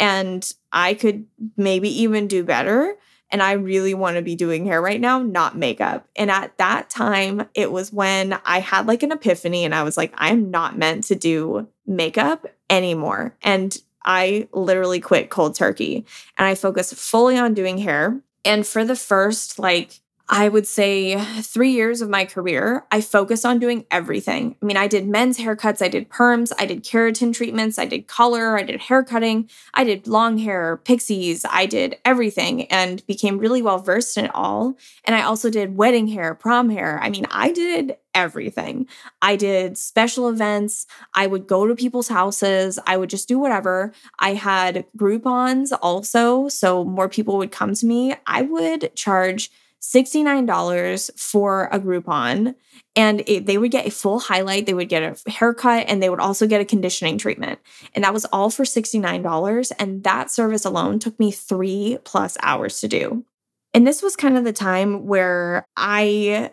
And 0.00 0.52
I 0.72 0.94
could 0.94 1.26
maybe 1.56 1.88
even 2.02 2.26
do 2.26 2.42
better 2.42 2.96
and 3.34 3.42
I 3.42 3.54
really 3.54 3.94
want 3.94 4.14
to 4.14 4.22
be 4.22 4.36
doing 4.36 4.64
hair 4.64 4.80
right 4.80 5.00
now, 5.00 5.20
not 5.20 5.58
makeup. 5.58 6.06
And 6.14 6.30
at 6.30 6.56
that 6.58 6.88
time, 6.88 7.48
it 7.52 7.72
was 7.72 7.92
when 7.92 8.38
I 8.44 8.60
had 8.60 8.86
like 8.86 9.02
an 9.02 9.10
epiphany 9.10 9.64
and 9.64 9.74
I 9.74 9.82
was 9.82 9.96
like, 9.96 10.14
I'm 10.14 10.52
not 10.52 10.78
meant 10.78 11.02
to 11.08 11.16
do 11.16 11.66
makeup 11.84 12.46
anymore. 12.70 13.36
And 13.42 13.76
I 14.04 14.46
literally 14.52 15.00
quit 15.00 15.30
cold 15.30 15.56
turkey 15.56 16.06
and 16.38 16.46
I 16.46 16.54
focused 16.54 16.94
fully 16.94 17.36
on 17.36 17.54
doing 17.54 17.78
hair. 17.78 18.20
And 18.44 18.64
for 18.64 18.84
the 18.84 18.94
first 18.94 19.58
like 19.58 19.98
I 20.28 20.48
would 20.48 20.66
say 20.66 21.22
three 21.42 21.72
years 21.72 22.00
of 22.00 22.08
my 22.08 22.24
career, 22.24 22.86
I 22.90 23.02
focused 23.02 23.44
on 23.44 23.58
doing 23.58 23.84
everything. 23.90 24.56
I 24.62 24.64
mean, 24.64 24.78
I 24.78 24.86
did 24.86 25.06
men's 25.06 25.38
haircuts, 25.38 25.82
I 25.82 25.88
did 25.88 26.08
perms, 26.08 26.50
I 26.58 26.64
did 26.64 26.82
keratin 26.82 27.34
treatments, 27.34 27.78
I 27.78 27.84
did 27.84 28.06
color, 28.06 28.56
I 28.56 28.62
did 28.62 28.80
hair 28.80 29.04
cutting, 29.04 29.50
I 29.74 29.84
did 29.84 30.06
long 30.06 30.38
hair, 30.38 30.78
pixies, 30.78 31.44
I 31.50 31.66
did 31.66 31.98
everything 32.06 32.64
and 32.66 33.06
became 33.06 33.38
really 33.38 33.60
well 33.60 33.78
versed 33.78 34.16
in 34.16 34.24
it 34.24 34.30
all. 34.34 34.78
And 35.04 35.14
I 35.14 35.22
also 35.22 35.50
did 35.50 35.76
wedding 35.76 36.08
hair, 36.08 36.34
prom 36.34 36.70
hair. 36.70 36.98
I 37.02 37.10
mean, 37.10 37.26
I 37.30 37.52
did 37.52 37.96
everything. 38.14 38.86
I 39.20 39.36
did 39.36 39.76
special 39.76 40.28
events. 40.28 40.86
I 41.12 41.26
would 41.26 41.46
go 41.46 41.66
to 41.66 41.74
people's 41.74 42.08
houses. 42.08 42.78
I 42.86 42.96
would 42.96 43.10
just 43.10 43.28
do 43.28 43.38
whatever. 43.38 43.92
I 44.18 44.34
had 44.34 44.86
Groupons 44.96 45.76
also. 45.82 46.48
So 46.48 46.84
more 46.84 47.08
people 47.08 47.36
would 47.38 47.52
come 47.52 47.74
to 47.74 47.86
me. 47.86 48.14
I 48.26 48.42
would 48.42 48.94
charge 48.94 49.50
$69 49.92 51.18
for 51.18 51.68
a 51.70 51.78
Groupon 51.78 52.54
and 52.96 53.22
it, 53.26 53.46
they 53.46 53.58
would 53.58 53.70
get 53.70 53.86
a 53.86 53.90
full 53.90 54.20
highlight, 54.20 54.66
they 54.66 54.74
would 54.74 54.88
get 54.88 55.02
a 55.02 55.30
haircut, 55.30 55.86
and 55.88 56.02
they 56.02 56.08
would 56.08 56.20
also 56.20 56.46
get 56.46 56.60
a 56.60 56.64
conditioning 56.64 57.18
treatment. 57.18 57.58
And 57.94 58.04
that 58.04 58.14
was 58.14 58.24
all 58.26 58.50
for 58.50 58.64
$69. 58.64 59.72
And 59.78 60.04
that 60.04 60.30
service 60.30 60.64
alone 60.64 60.98
took 61.00 61.18
me 61.18 61.30
three 61.32 61.98
plus 62.04 62.36
hours 62.42 62.80
to 62.80 62.88
do. 62.88 63.24
And 63.72 63.86
this 63.86 64.02
was 64.02 64.14
kind 64.14 64.36
of 64.38 64.44
the 64.44 64.52
time 64.52 65.06
where 65.06 65.66
I 65.76 66.52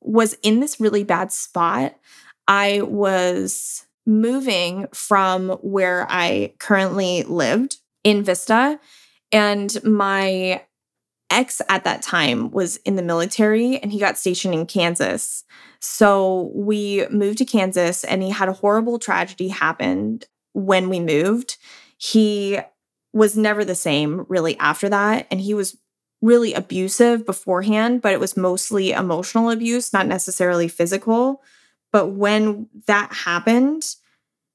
was 0.00 0.34
in 0.42 0.60
this 0.60 0.80
really 0.80 1.04
bad 1.04 1.30
spot. 1.32 1.94
I 2.48 2.80
was 2.82 3.86
moving 4.06 4.86
from 4.94 5.50
where 5.60 6.06
I 6.08 6.54
currently 6.58 7.24
lived 7.24 7.78
in 8.04 8.22
Vista, 8.22 8.78
and 9.32 9.82
my 9.84 10.62
ex 11.30 11.60
at 11.68 11.84
that 11.84 12.02
time 12.02 12.50
was 12.50 12.76
in 12.78 12.96
the 12.96 13.02
military 13.02 13.78
and 13.78 13.92
he 13.92 13.98
got 13.98 14.18
stationed 14.18 14.54
in 14.54 14.66
Kansas. 14.66 15.44
So 15.80 16.50
we 16.54 17.06
moved 17.10 17.38
to 17.38 17.44
Kansas 17.44 18.04
and 18.04 18.22
he 18.22 18.30
had 18.30 18.48
a 18.48 18.54
horrible 18.54 18.98
tragedy 18.98 19.48
happen 19.48 20.20
when 20.52 20.88
we 20.88 21.00
moved. 21.00 21.56
He 21.98 22.58
was 23.12 23.36
never 23.36 23.64
the 23.64 23.74
same 23.74 24.26
really 24.28 24.58
after 24.58 24.88
that 24.88 25.26
and 25.30 25.40
he 25.40 25.54
was 25.54 25.76
really 26.22 26.54
abusive 26.54 27.26
beforehand, 27.26 28.02
but 28.02 28.12
it 28.12 28.20
was 28.20 28.36
mostly 28.36 28.92
emotional 28.92 29.50
abuse, 29.50 29.92
not 29.92 30.06
necessarily 30.06 30.68
physical. 30.68 31.42
But 31.92 32.08
when 32.08 32.68
that 32.86 33.12
happened, 33.12 33.84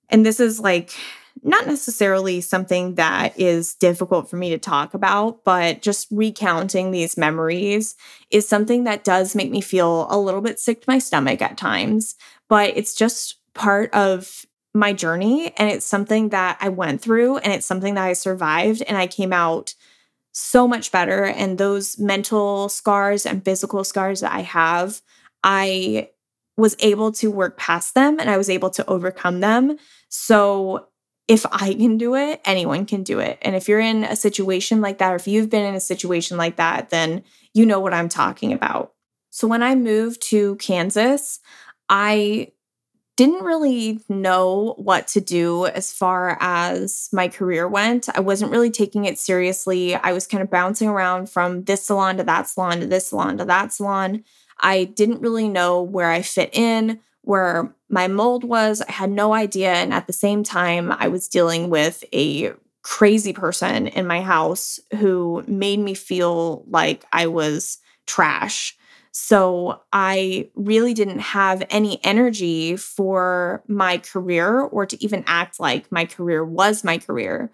and 0.10 0.26
this 0.26 0.40
is 0.40 0.60
like 0.60 0.94
not 1.44 1.68
necessarily 1.68 2.42
something 2.42 2.96
that 2.96 3.40
is 3.40 3.76
difficult 3.76 4.30
for 4.30 4.36
me 4.36 4.50
to 4.52 4.58
talk 4.58 4.94
about, 4.94 5.44
but 5.44 5.82
just 5.82 6.08
recounting 6.12 6.92
these 6.92 7.18
memories 7.18 7.96
is 8.30 8.48
something 8.48 8.84
that 8.84 9.04
does 9.04 9.36
make 9.36 9.50
me 9.50 9.62
feel 9.62 10.08
a 10.10 10.20
little 10.20 10.42
bit 10.42 10.60
sick 10.60 10.82
to 10.82 10.90
my 10.90 11.00
stomach 11.00 11.42
at 11.42 11.58
times. 11.58 12.16
But 12.48 12.78
it's 12.78 12.94
just 12.94 13.40
part 13.54 13.94
of 13.94 14.46
my 14.74 14.94
journey. 14.94 15.54
And 15.58 15.70
it's 15.70 15.86
something 15.86 16.30
that 16.30 16.58
I 16.62 16.70
went 16.70 17.02
through 17.02 17.38
and 17.38 17.52
it's 17.52 17.66
something 17.66 17.96
that 17.96 18.06
I 18.06 18.14
survived. 18.14 18.84
And 18.88 18.98
I 18.98 19.08
came 19.08 19.34
out 19.34 19.74
so 20.32 20.68
much 20.68 20.92
better. 20.92 21.26
And 21.26 21.58
those 21.58 22.00
mental 22.00 22.70
scars 22.70 23.26
and 23.26 23.44
physical 23.44 23.84
scars 23.84 24.22
that 24.22 24.32
I 24.32 24.42
have, 24.42 25.02
I 25.44 26.10
was 26.58 26.76
able 26.80 27.12
to 27.14 27.32
work 27.32 27.58
past 27.58 27.96
them 27.96 28.20
and 28.20 28.30
I 28.30 28.38
was 28.38 28.50
able 28.50 28.70
to 28.72 28.88
overcome 28.88 29.40
them. 29.40 29.78
So 30.10 30.88
if 31.32 31.46
I 31.50 31.74
can 31.74 31.98
do 31.98 32.16
it, 32.16 32.42
anyone 32.44 32.86
can 32.86 33.04
do 33.04 33.20
it. 33.20 33.38
And 33.42 33.56
if 33.56 33.70
you're 33.70 33.80
in 33.80 34.04
a 34.04 34.18
situation 34.18 34.82
like 34.82 34.98
that, 34.98 35.14
or 35.14 35.16
if 35.16 35.30
you've 35.30 35.50
been 35.50 35.66
in 35.66 35.76
a 35.76 35.80
situation 35.80 36.36
like 36.36 36.58
that, 36.58 36.90
then 36.90 37.24
you 37.54 37.66
know 37.66 37.80
what 37.80 37.94
I'm 37.94 38.10
talking 38.10 38.52
about. 38.52 38.92
So 39.30 39.48
when 39.48 39.64
I 39.64 39.76
moved 39.76 40.22
to 40.24 40.58
Kansas, 40.58 41.40
I 41.88 42.52
didn't 43.16 43.46
really 43.46 44.02
know 44.10 44.76
what 44.78 45.08
to 45.10 45.22
do 45.22 45.68
as 45.68 45.94
far 45.94 46.38
as 46.42 47.08
my 47.14 47.30
career 47.30 47.66
went. 47.66 48.10
I 48.14 48.20
wasn't 48.20 48.52
really 48.52 48.70
taking 48.70 49.06
it 49.06 49.18
seriously. 49.18 49.96
I 49.96 50.12
was 50.12 50.28
kind 50.28 50.44
of 50.44 50.50
bouncing 50.50 50.90
around 50.90 51.30
from 51.30 51.64
this 51.64 51.86
salon 51.86 52.18
to 52.18 52.26
that 52.26 52.50
salon 52.50 52.82
to 52.82 52.88
this 52.88 53.08
salon 53.08 53.38
to 53.38 53.46
that 53.46 53.72
salon. 53.72 54.26
I 54.60 54.84
didn't 54.84 55.22
really 55.22 55.48
know 55.48 55.82
where 55.82 56.12
I 56.12 56.24
fit 56.24 56.50
in, 56.52 57.00
where 57.24 57.74
my 57.90 58.08
mold 58.08 58.44
was. 58.44 58.82
I 58.82 58.92
had 58.92 59.12
no 59.12 59.34
idea. 59.34 59.74
And 59.74 59.94
at 59.94 60.08
the 60.08 60.14
same 60.14 60.44
time, 60.44 60.92
I 60.92 61.08
was 61.08 61.28
dealing 61.28 61.70
with 61.70 62.04
a 62.14 62.54
crazy 62.84 63.34
person 63.34 63.88
in 63.88 64.08
my 64.08 64.22
house 64.22 64.80
who 64.98 65.44
made 65.48 65.80
me 65.80 65.94
feel 65.94 66.64
like 66.68 67.06
I 67.14 67.28
was 67.28 67.78
trash. 68.08 68.76
So 69.12 69.82
I 69.92 70.50
really 70.56 70.94
didn't 70.94 71.20
have 71.20 71.64
any 71.70 72.04
energy 72.04 72.78
for 72.78 73.64
my 73.68 73.98
career 73.98 74.60
or 74.60 74.86
to 74.86 75.04
even 75.04 75.24
act 75.28 75.60
like 75.60 75.92
my 75.92 76.06
career 76.06 76.44
was 76.44 76.84
my 76.84 76.98
career. 76.98 77.52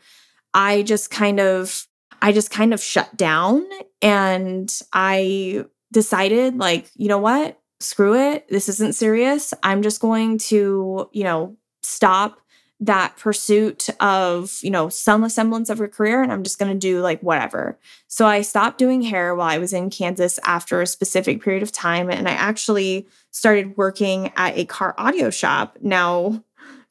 I 0.53 0.83
just 0.83 1.09
kind 1.09 1.39
of 1.39 1.87
I 2.21 2.31
just 2.31 2.49
kind 2.51 2.73
of 2.73 2.81
shut 2.81 3.15
down 3.15 3.63
and 4.01 4.73
I 4.91 5.65
decided 5.91 6.57
like, 6.57 6.89
you 6.95 7.07
know 7.07 7.19
what? 7.19 7.59
Screw 7.79 8.15
it. 8.15 8.47
This 8.49 8.69
isn't 8.69 8.95
serious. 8.95 9.53
I'm 9.63 9.81
just 9.81 10.01
going 10.01 10.37
to, 10.39 11.09
you 11.11 11.23
know, 11.23 11.55
stop 11.81 12.39
that 12.79 13.17
pursuit 13.17 13.89
of, 13.99 14.59
you 14.61 14.69
know, 14.69 14.87
some 14.87 15.27
semblance 15.29 15.69
of 15.69 15.81
a 15.81 15.87
career 15.87 16.21
and 16.21 16.31
I'm 16.31 16.43
just 16.43 16.59
going 16.59 16.71
to 16.71 16.77
do 16.77 17.01
like 17.01 17.21
whatever. 17.21 17.79
So 18.07 18.27
I 18.27 18.41
stopped 18.41 18.77
doing 18.77 19.01
hair 19.01 19.33
while 19.33 19.49
I 19.49 19.57
was 19.57 19.73
in 19.73 19.89
Kansas 19.89 20.39
after 20.43 20.81
a 20.81 20.87
specific 20.87 21.41
period 21.41 21.63
of 21.63 21.71
time 21.71 22.11
and 22.11 22.27
I 22.27 22.33
actually 22.33 23.07
started 23.31 23.77
working 23.77 24.31
at 24.35 24.57
a 24.57 24.65
car 24.65 24.93
audio 24.97 25.31
shop. 25.31 25.77
Now, 25.81 26.43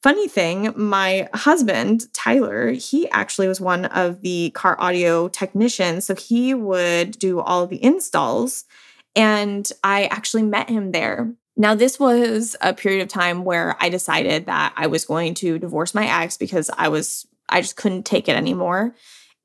funny 0.02 0.26
thing, 0.26 0.72
my 0.74 1.28
husband, 1.34 2.12
Tyler, 2.12 2.72
he 2.72 3.08
actually 3.10 3.46
was 3.46 3.60
one 3.60 3.84
of 3.86 4.22
the 4.22 4.50
car 4.54 4.76
audio 4.80 5.28
technicians, 5.28 6.04
so 6.04 6.16
he 6.16 6.52
would 6.52 7.12
do 7.18 7.40
all 7.40 7.66
the 7.66 7.82
installs 7.82 8.64
and 9.16 9.68
I 9.82 10.04
actually 10.04 10.42
met 10.42 10.68
him 10.68 10.92
there. 10.92 11.32
Now, 11.56 11.74
this 11.74 11.98
was 11.98 12.54
a 12.60 12.74
period 12.74 13.02
of 13.02 13.08
time 13.08 13.44
where 13.44 13.76
I 13.80 13.88
decided 13.88 14.46
that 14.46 14.74
I 14.76 14.88
was 14.88 15.06
going 15.06 15.34
to 15.34 15.58
divorce 15.58 15.94
my 15.94 16.06
ex 16.22 16.36
because 16.36 16.70
I 16.76 16.88
was, 16.88 17.26
I 17.48 17.62
just 17.62 17.76
couldn't 17.76 18.04
take 18.04 18.28
it 18.28 18.36
anymore. 18.36 18.94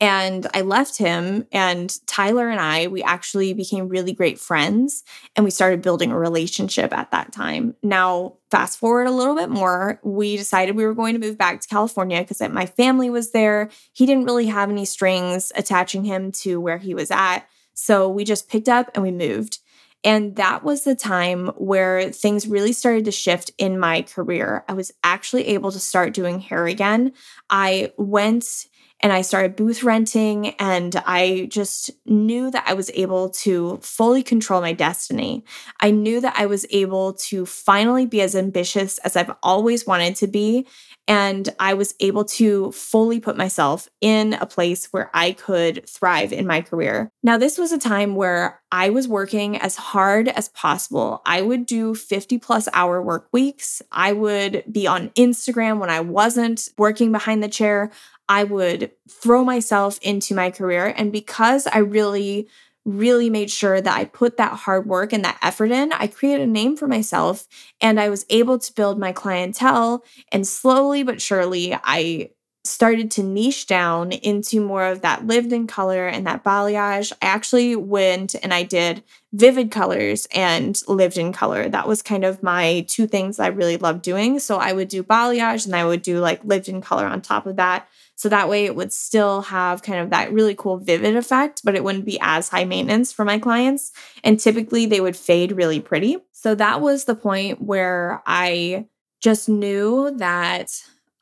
And 0.02 0.48
I 0.56 0.62
left 0.62 0.98
him, 0.98 1.46
and 1.52 1.96
Tyler 2.08 2.50
and 2.50 2.60
I, 2.60 2.88
we 2.88 3.04
actually 3.04 3.54
became 3.54 3.88
really 3.88 4.14
great 4.14 4.40
friends 4.40 5.04
and 5.36 5.44
we 5.44 5.52
started 5.52 5.84
building 5.84 6.12
a 6.12 6.18
relationship 6.18 6.92
at 6.92 7.12
that 7.12 7.32
time. 7.32 7.76
Now, 7.84 8.38
fast 8.50 8.80
forward 8.80 9.06
a 9.06 9.12
little 9.12 9.36
bit 9.36 9.52
more, 9.52 10.00
we 10.04 10.38
decided 10.38 10.76
we 10.76 10.88
were 10.88 10.96
going 10.96 11.14
to 11.14 11.20
move 11.20 11.38
back 11.38 11.62
to 11.62 11.68
California 11.68 12.20
because 12.20 12.42
my 12.50 12.66
family 12.66 13.12
was 13.12 13.32
there. 13.32 13.70
He 13.94 14.08
didn't 14.08 14.26
really 14.26 14.48
have 14.48 14.72
any 14.72 14.86
strings 14.86 15.52
attaching 15.56 16.04
him 16.04 16.32
to 16.32 16.60
where 16.60 16.80
he 16.80 16.96
was 16.96 17.12
at. 17.12 17.42
So 17.76 18.10
we 18.10 18.24
just 18.24 18.50
picked 18.50 18.70
up 18.70 18.90
and 18.96 19.04
we 19.04 19.12
moved. 19.12 19.60
And 20.04 20.36
that 20.38 20.64
was 20.64 20.84
the 20.84 20.96
time 20.96 21.48
where 21.58 22.12
things 22.12 22.48
really 22.48 22.74
started 22.74 23.06
to 23.06 23.12
shift 23.12 23.52
in 23.58 23.80
my 23.80 24.02
career. 24.02 24.66
I 24.68 24.74
was 24.74 24.92
actually 25.04 25.48
able 25.50 25.72
to 25.72 25.80
start 25.80 26.14
doing 26.14 26.40
hair 26.40 26.66
again. 26.66 27.14
I 27.50 27.92
went 27.98 28.66
and 29.02 29.12
I 29.12 29.22
started 29.22 29.56
booth 29.56 29.84
renting, 29.84 30.50
and 30.56 30.96
I 31.06 31.48
just 31.50 31.92
knew 32.06 32.52
that 32.52 32.64
I 32.68 32.74
was 32.74 32.92
able 32.94 33.30
to 33.30 33.78
fully 33.82 34.24
control 34.24 34.62
my 34.62 34.74
destiny. 34.74 35.44
I 35.80 35.92
knew 35.92 36.22
that 36.22 36.36
I 36.38 36.46
was 36.46 36.66
able 36.70 37.14
to 37.14 37.46
finally 37.46 38.06
be 38.06 38.22
as 38.22 38.36
ambitious 38.36 38.98
as 39.00 39.16
I've 39.16 39.34
always 39.44 39.86
wanted 39.86 40.16
to 40.18 40.28
be 40.28 40.68
and 41.08 41.50
I 41.60 41.74
was 41.74 41.96
able 42.00 42.26
to 42.26 42.72
fully 42.72 43.20
put 43.20 43.36
myself 43.36 43.90
in 44.00 44.34
a 44.36 44.46
place 44.46 44.86
where 44.92 45.10
I 45.14 45.34
could 45.34 45.88
thrive 45.88 46.32
in 46.32 46.48
my 46.48 46.62
career. 46.62 47.12
Now, 47.24 47.38
this 47.38 47.58
was 47.58 47.72
a 47.72 47.78
time 47.78 48.16
where 48.16 48.62
I 48.72 48.90
was 48.90 49.08
working 49.08 49.58
as 49.58 49.76
hard 49.76 50.30
as 50.30 50.48
possible. 50.50 51.22
I 51.26 51.42
would 51.42 51.66
do 51.66 51.96
50 51.96 52.38
plus 52.38 52.70
hour 52.72 53.02
work 53.02 53.28
weeks. 53.34 53.82
I 53.92 54.14
would 54.14 54.64
be 54.72 54.88
on 54.88 55.10
Instagram 55.10 55.80
when 55.80 55.90
I 55.90 56.00
wasn't 56.00 56.70
working 56.78 57.12
behind 57.12 57.44
the 57.44 57.50
chair. 57.50 57.92
I 58.32 58.46
would 58.46 58.92
throw 59.10 59.44
myself 59.44 60.00
into 60.02 60.34
my 60.34 60.52
career. 60.52 60.94
And 60.96 61.12
because 61.12 61.68
I 61.68 61.80
really 61.80 62.48
really 62.84 63.30
made 63.30 63.52
sure 63.52 63.80
that 63.80 63.96
I 63.96 64.06
put 64.06 64.38
that 64.38 64.54
hard 64.54 64.88
work 64.88 65.14
and 65.14 65.24
that 65.24 65.38
effort 65.44 65.70
in. 65.70 65.92
I 65.92 66.08
created 66.08 66.48
a 66.48 66.52
name 66.52 66.76
for 66.76 66.88
myself 66.88 67.48
and 67.80 68.00
I 68.00 68.10
was 68.10 68.26
able 68.32 68.58
to 68.58 68.74
build 68.74 68.98
my 68.98 69.12
clientele. 69.12 70.04
And 70.32 70.48
slowly 70.48 71.04
but 71.04 71.22
surely, 71.22 71.76
I 71.76 72.32
started 72.64 73.10
to 73.12 73.24
niche 73.24 73.66
down 73.66 74.12
into 74.12 74.62
more 74.62 74.86
of 74.86 75.02
that 75.02 75.26
lived 75.26 75.52
in 75.52 75.66
color 75.66 76.08
and 76.08 76.28
that 76.28 76.44
balayage, 76.44 77.12
I 77.22 77.26
actually 77.26 77.76
went 77.76 78.36
and 78.44 78.54
I 78.54 78.64
did 78.64 79.04
vivid 79.34 79.72
colors 79.72 80.28
and 80.34 80.80
lived 80.88 81.18
in 81.18 81.34
color. 81.34 81.70
That 81.70 81.88
was 81.88 82.02
kind 82.04 82.24
of 82.24 82.44
my 82.44 82.86
two 82.88 83.08
things 83.08 83.40
I 83.40 83.48
really 83.48 83.78
loved 83.78 84.04
doing. 84.04 84.38
So 84.40 84.58
I 84.58 84.74
would 84.74 84.90
do 84.90 85.04
balayage 85.04 85.66
and 85.66 85.76
I 85.76 85.86
would 85.86 86.04
do 86.04 86.20
like 86.20 86.44
lived 86.44 86.70
in 86.70 86.82
color 86.82 87.06
on 87.06 87.22
top 87.22 87.48
of 87.48 87.56
that. 87.56 87.88
So 88.16 88.30
that 88.30 88.50
way 88.50 88.66
it 88.66 88.76
would 88.76 88.94
still 88.94 89.42
have 89.42 89.82
kind 89.82 90.00
of 90.00 90.12
that 90.12 90.32
really 90.32 90.54
cool 90.54 90.78
vivid 90.78 91.16
effect, 91.16 91.62
but 91.64 91.74
it 91.76 91.84
wouldn't 91.84 92.06
be 92.06 92.20
as 92.22 92.50
high 92.50 92.66
maintenance 92.66 93.12
for 93.12 93.26
my 93.26 93.40
clients. 93.40 93.92
And 94.24 94.40
typically 94.40 94.86
they 94.86 95.02
would 95.02 95.18
fade 95.18 95.54
really 95.54 95.80
pretty. 95.80 96.18
So 96.32 96.54
that 96.54 96.82
was 96.82 97.06
the 97.06 97.16
point 97.16 97.62
where 97.62 98.22
I 98.28 98.86
just 99.22 99.50
knew 99.50 100.12
that 100.18 100.72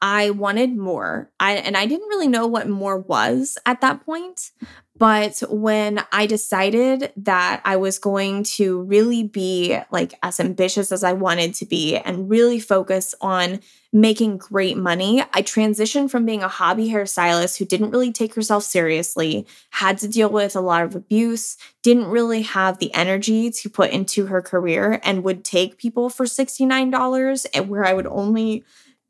I 0.01 0.29
wanted 0.29 0.77
more. 0.77 1.29
I 1.39 1.56
and 1.56 1.75
I 1.75 1.86
didn't 1.86 2.08
really 2.08 2.27
know 2.27 2.48
what 2.48 2.70
more 2.70 2.98
was 2.98 3.58
at 3.65 3.82
that 3.82 4.06
point, 4.06 4.51
but 4.98 5.41
when 5.50 6.03
I 6.12 6.25
decided 6.25 7.12
that 7.18 7.62
I 7.63 7.77
was 7.77 8.00
going 8.00 8.44
to 8.44 8.82
really 8.82 9.24
be 9.24 9.79
like 9.91 10.13
as 10.24 10.39
ambitious 10.39 10.91
as 10.91 11.03
I 11.03 11.13
wanted 11.13 11.53
to 11.56 11.65
be 11.65 11.98
and 11.98 12.29
really 12.29 12.60
focus 12.60 13.15
on 13.22 13.62
making 13.91 14.38
great 14.38 14.77
money, 14.77 15.22
I 15.34 15.41
transitioned 15.41 16.12
from 16.12 16.25
being 16.25 16.44
a 16.44 16.50
hobby 16.50 16.89
hairstylist 16.89 17.58
who 17.58 17.65
didn't 17.65 17.91
really 17.91 18.12
take 18.12 18.36
herself 18.36 18.63
seriously, 18.63 19.48
had 19.72 19.98
to 20.00 20.08
deal 20.08 20.29
with 20.29 20.56
a 20.56 20.62
lot 20.62 20.84
of 20.84 20.96
abuse, 20.96 21.58
didn't 21.82 22.08
really 22.08 22.41
have 22.44 22.77
the 22.77 22.94
energy 22.94 23.51
to 23.51 23.70
put 23.70 23.91
into 23.91 24.27
her 24.27 24.41
career, 24.41 25.00
and 25.03 25.24
would 25.24 25.44
take 25.44 25.77
people 25.77 26.10
for 26.10 26.25
$69 26.25 27.46
and 27.53 27.65
eh, 27.65 27.68
where 27.68 27.86
I 27.86 27.94
would 27.94 28.08
only 28.08 28.63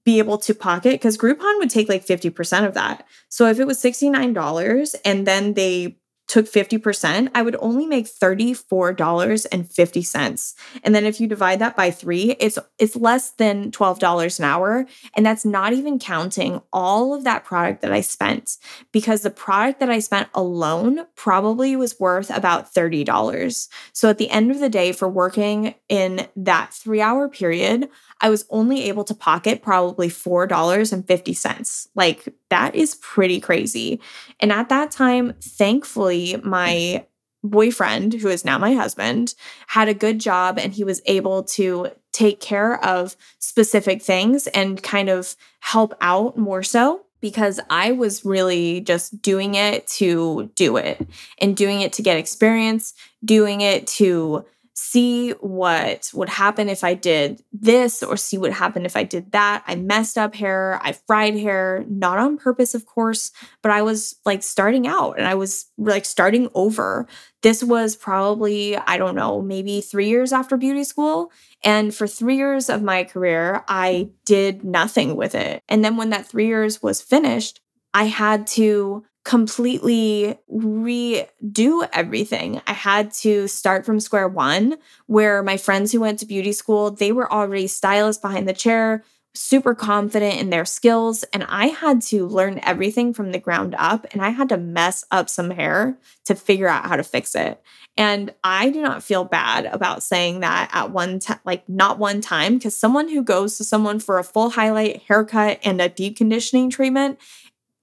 be 0.10 0.18
able 0.18 0.40
to 0.40 0.56
pocket 0.56 0.94
because 0.94 1.18
Groupon 1.18 1.60
would 1.60 1.70
take 1.70 1.88
like 1.88 2.04
50% 2.04 2.66
of 2.66 2.74
that. 2.74 3.06
So 3.30 3.46
if 3.46 3.60
it 3.60 3.68
was 3.68 3.82
$69 3.82 4.96
and 5.06 5.28
then 5.28 5.54
they 5.54 5.99
took 6.30 6.46
50%, 6.46 7.30
I 7.34 7.42
would 7.42 7.58
only 7.60 7.86
make 7.88 8.06
$34.50. 8.06 10.54
And 10.84 10.96
then 10.96 11.06
if 11.06 11.20
you 11.20 11.28
divide 11.28 11.60
that 11.60 11.76
by 11.76 11.92
3, 11.92 12.38
it's 12.40 12.58
it's 12.78 12.96
less 12.96 13.32
than 13.32 13.72
$12 13.72 14.40
an 14.40 14.46
hour, 14.46 14.86
and 15.16 15.26
that's 15.26 15.44
not 15.44 15.74
even 15.74 15.98
counting 15.98 16.62
all 16.72 17.16
of 17.16 17.24
that 17.24 17.44
product 17.44 17.82
that 17.82 17.92
I 17.92 18.02
spent 18.02 18.58
because 18.92 19.24
the 19.24 19.32
product 19.32 19.80
that 19.80 19.90
I 19.90 19.98
spent 19.98 20.30
alone 20.36 21.08
probably 21.16 21.76
was 21.76 22.00
worth 22.00 22.30
about 22.30 22.72
$30. 22.74 23.68
So 23.92 24.10
at 24.10 24.20
the 24.20 24.30
end 24.30 24.52
of 24.52 24.60
the 24.60 24.70
day 24.70 24.92
for 24.92 25.10
working 25.10 25.74
in 25.90 26.28
that 26.36 26.70
3-hour 26.72 27.30
period, 27.30 27.90
I 28.22 28.30
was 28.30 28.46
only 28.52 28.84
able 28.84 29.04
to 29.06 29.16
pocket 29.16 29.64
probably 29.64 30.10
$4.50. 30.10 31.88
Like 31.96 32.36
that 32.50 32.76
is 32.76 32.96
pretty 32.96 33.40
crazy. 33.40 34.00
And 34.40 34.52
at 34.52 34.70
that 34.70 34.92
time, 34.92 35.34
thankfully, 35.42 36.40
my 36.44 37.06
boyfriend, 37.44 38.14
who 38.14 38.28
is 38.28 38.44
now 38.44 38.58
my 38.58 38.74
husband, 38.74 39.34
had 39.68 39.88
a 39.88 39.94
good 39.94 40.20
job 40.20 40.58
and 40.58 40.74
he 40.74 40.84
was 40.84 41.02
able 41.06 41.44
to 41.44 41.90
take 42.12 42.42
care 42.42 42.84
of 42.84 43.16
specific 43.40 44.02
things 44.02 44.48
and 44.48 44.84
kind 44.84 45.10
of 45.10 45.36
help 45.62 45.94
out 46.02 46.38
more 46.38 46.64
so 46.64 47.06
because 47.22 47.60
I 47.70 47.92
was 47.92 48.26
really 48.26 48.82
just 48.82 49.22
doing 49.22 49.56
it 49.56 49.88
to 49.88 50.50
do 50.56 50.78
it 50.78 51.06
and 51.38 51.56
doing 51.56 51.82
it 51.82 51.94
to 51.94 52.02
get 52.02 52.18
experience, 52.18 52.94
doing 53.24 53.62
it 53.62 53.88
to 53.88 54.46
see 54.80 55.32
what 55.42 56.10
would 56.14 56.30
happen 56.30 56.70
if 56.70 56.84
I 56.84 56.94
did 56.94 57.44
this 57.52 58.02
or 58.02 58.16
see 58.16 58.38
what 58.38 58.54
happened 58.54 58.86
if 58.86 58.96
I 58.96 59.04
did 59.04 59.34
that. 59.34 59.64
I 59.68 59.76
messed 59.76 60.18
up 60.18 60.34
hair, 60.36 60.80
I 60.82 60.94
fried 60.94 61.36
hair, 61.38 61.84
not 61.90 62.18
on 62.18 62.38
purpose, 62.38 62.74
of 62.74 62.86
course, 62.86 63.32
but 63.62 63.72
I 63.72 63.82
was 63.82 64.16
like 64.26 64.42
starting 64.42 64.88
out 64.88 65.18
and 65.18 65.28
I 65.28 65.36
was 65.36 65.66
like 65.78 66.06
starting 66.06 66.50
over. 66.54 67.08
This 67.42 67.64
was 67.64 67.96
probably, 67.96 68.78
I 68.78 68.98
don't 68.98 69.16
know, 69.16 69.42
maybe 69.42 69.82
three 69.82 70.08
years 70.08 70.32
after 70.32 70.56
beauty 70.56 70.86
school. 70.86 71.32
And 71.64 71.94
for 71.94 72.08
three 72.08 72.38
years 72.38 72.70
of 72.70 72.82
my 72.82 73.04
career, 73.04 73.64
I 73.68 74.10
did 74.26 74.64
nothing 74.64 75.16
with 75.16 75.36
it. 75.36 75.62
And 75.68 75.84
then 75.84 75.98
when 75.98 76.10
that 76.12 76.26
three 76.26 76.48
years 76.48 76.82
was 76.82 77.02
finished, 77.02 77.60
I 77.94 78.06
had 78.06 78.48
to 78.48 79.04
completely 79.30 80.40
redo 80.52 81.88
everything. 81.94 82.60
I 82.66 82.74
had 82.74 83.12
to 83.22 83.48
start 83.48 83.86
from 83.86 84.00
square 84.00 84.28
one, 84.28 84.78
where 85.06 85.44
my 85.44 85.56
friends 85.56 85.92
who 85.92 86.00
went 86.00 86.18
to 86.20 86.26
beauty 86.26 86.52
school, 86.52 86.90
they 86.90 87.12
were 87.12 87.32
already 87.32 87.68
stylists 87.68 88.20
behind 88.20 88.50
the 88.50 88.54
chair, 88.54 89.04
super 89.36 89.76
confident 89.76 90.42
in 90.42 90.50
their 90.50 90.66
skills. 90.66 91.24
And 91.32 91.46
I 91.48 91.68
had 91.68 92.02
to 92.08 92.26
learn 92.26 92.60
everything 92.64 93.14
from 93.14 93.32
the 93.32 93.38
ground 93.38 93.76
up 93.78 94.08
and 94.14 94.24
I 94.24 94.30
had 94.30 94.50
to 94.50 94.58
mess 94.58 95.06
up 95.12 95.30
some 95.30 95.52
hair 95.52 96.00
to 96.26 96.34
figure 96.34 96.68
out 96.68 96.88
how 96.88 96.96
to 96.96 97.04
fix 97.04 97.36
it. 97.36 97.62
And 97.98 98.34
I 98.44 98.72
do 98.72 98.82
not 98.82 99.04
feel 99.04 99.26
bad 99.26 99.66
about 99.66 100.02
saying 100.02 100.40
that 100.40 100.72
at 100.74 100.90
one 100.90 101.20
time, 101.20 101.40
like 101.46 101.70
not 101.70 102.00
one 102.00 102.22
time, 102.22 102.56
because 102.56 102.76
someone 102.76 103.10
who 103.10 103.22
goes 103.24 103.58
to 103.58 103.64
someone 103.64 104.00
for 104.00 104.18
a 104.18 104.24
full 104.24 104.50
highlight 104.50 105.04
haircut 105.04 105.60
and 105.64 105.80
a 105.80 105.90
deep 105.90 106.18
conditioning 106.18 106.72
treatment 106.72 107.20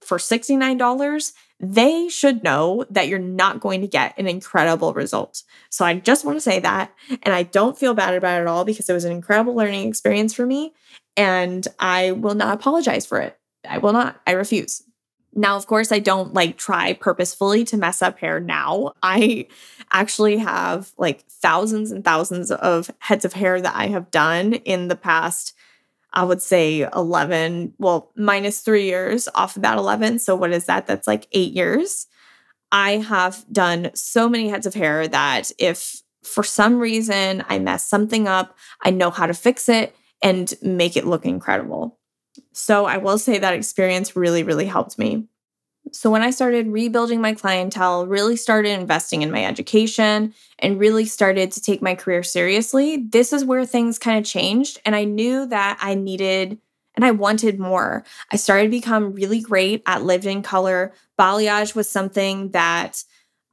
for 0.07 0.17
$69, 0.17 1.33
they 1.59 2.07
should 2.07 2.43
know 2.43 2.85
that 2.89 3.07
you're 3.07 3.19
not 3.19 3.59
going 3.59 3.81
to 3.81 3.87
get 3.87 4.17
an 4.17 4.27
incredible 4.27 4.93
result. 4.93 5.43
So 5.69 5.83
I 5.85 5.95
just 5.95 6.23
want 6.23 6.37
to 6.37 6.41
say 6.41 6.59
that. 6.59 6.93
And 7.23 7.33
I 7.33 7.43
don't 7.43 7.77
feel 7.77 7.93
bad 7.93 8.13
about 8.13 8.39
it 8.39 8.41
at 8.41 8.47
all 8.47 8.63
because 8.63 8.89
it 8.89 8.93
was 8.93 9.05
an 9.05 9.11
incredible 9.11 9.55
learning 9.55 9.87
experience 9.87 10.33
for 10.33 10.45
me. 10.45 10.73
And 11.15 11.67
I 11.79 12.11
will 12.11 12.35
not 12.35 12.53
apologize 12.53 13.05
for 13.05 13.19
it. 13.19 13.37
I 13.67 13.79
will 13.79 13.93
not. 13.93 14.21
I 14.25 14.31
refuse. 14.31 14.83
Now, 15.33 15.55
of 15.55 15.67
course, 15.67 15.91
I 15.91 15.99
don't 15.99 16.33
like 16.33 16.57
try 16.57 16.93
purposefully 16.93 17.63
to 17.65 17.77
mess 17.77 18.01
up 18.01 18.19
hair 18.19 18.39
now. 18.39 18.93
I 19.03 19.47
actually 19.91 20.37
have 20.37 20.91
like 20.97 21.25
thousands 21.25 21.91
and 21.91 22.03
thousands 22.03 22.49
of 22.49 22.89
heads 22.99 23.25
of 23.25 23.33
hair 23.33 23.59
that 23.61 23.75
I 23.75 23.87
have 23.87 24.09
done 24.09 24.53
in 24.53 24.87
the 24.87 24.95
past 24.95 25.53
I 26.17 26.23
would 26.23 26.41
say 26.41 26.81
11, 26.95 27.75
well, 27.77 28.11
minus 28.17 28.61
three 28.61 28.85
years 28.85 29.29
off 29.35 29.55
of 29.55 29.61
that 29.61 29.77
11. 29.77 30.17
So, 30.17 30.35
what 30.35 30.51
is 30.51 30.65
that? 30.65 30.87
That's 30.87 31.05
like 31.05 31.27
eight 31.31 31.53
years. 31.53 32.07
I 32.71 32.93
have 32.97 33.45
done 33.51 33.91
so 33.93 34.27
many 34.27 34.49
heads 34.49 34.65
of 34.65 34.73
hair 34.73 35.07
that 35.07 35.51
if 35.59 36.01
for 36.23 36.43
some 36.43 36.79
reason 36.79 37.45
I 37.47 37.59
mess 37.59 37.87
something 37.87 38.27
up, 38.27 38.57
I 38.83 38.89
know 38.89 39.11
how 39.11 39.27
to 39.27 39.33
fix 39.35 39.69
it 39.69 39.95
and 40.23 40.51
make 40.63 40.97
it 40.97 41.05
look 41.05 41.23
incredible. 41.23 41.99
So, 42.51 42.85
I 42.85 42.97
will 42.97 43.19
say 43.19 43.37
that 43.37 43.53
experience 43.53 44.15
really, 44.15 44.41
really 44.41 44.65
helped 44.65 44.97
me. 44.97 45.27
So, 45.91 46.09
when 46.09 46.21
I 46.21 46.31
started 46.31 46.67
rebuilding 46.67 47.21
my 47.21 47.33
clientele, 47.33 48.07
really 48.07 48.35
started 48.35 48.71
investing 48.71 49.21
in 49.21 49.31
my 49.31 49.43
education, 49.45 50.33
and 50.59 50.79
really 50.79 51.05
started 51.05 51.51
to 51.51 51.61
take 51.61 51.81
my 51.81 51.95
career 51.95 52.23
seriously, 52.23 52.97
this 52.97 53.33
is 53.33 53.45
where 53.45 53.65
things 53.65 53.99
kind 53.99 54.17
of 54.17 54.25
changed. 54.25 54.79
And 54.85 54.95
I 54.95 55.03
knew 55.03 55.45
that 55.47 55.77
I 55.81 55.95
needed 55.95 56.59
and 56.95 57.05
I 57.05 57.11
wanted 57.11 57.59
more. 57.59 58.03
I 58.31 58.37
started 58.37 58.63
to 58.63 58.69
become 58.69 59.13
really 59.13 59.39
great 59.39 59.83
at 59.85 60.03
lived 60.03 60.25
in 60.25 60.41
color. 60.41 60.93
Balayage 61.17 61.75
was 61.75 61.87
something 61.87 62.51
that 62.51 63.03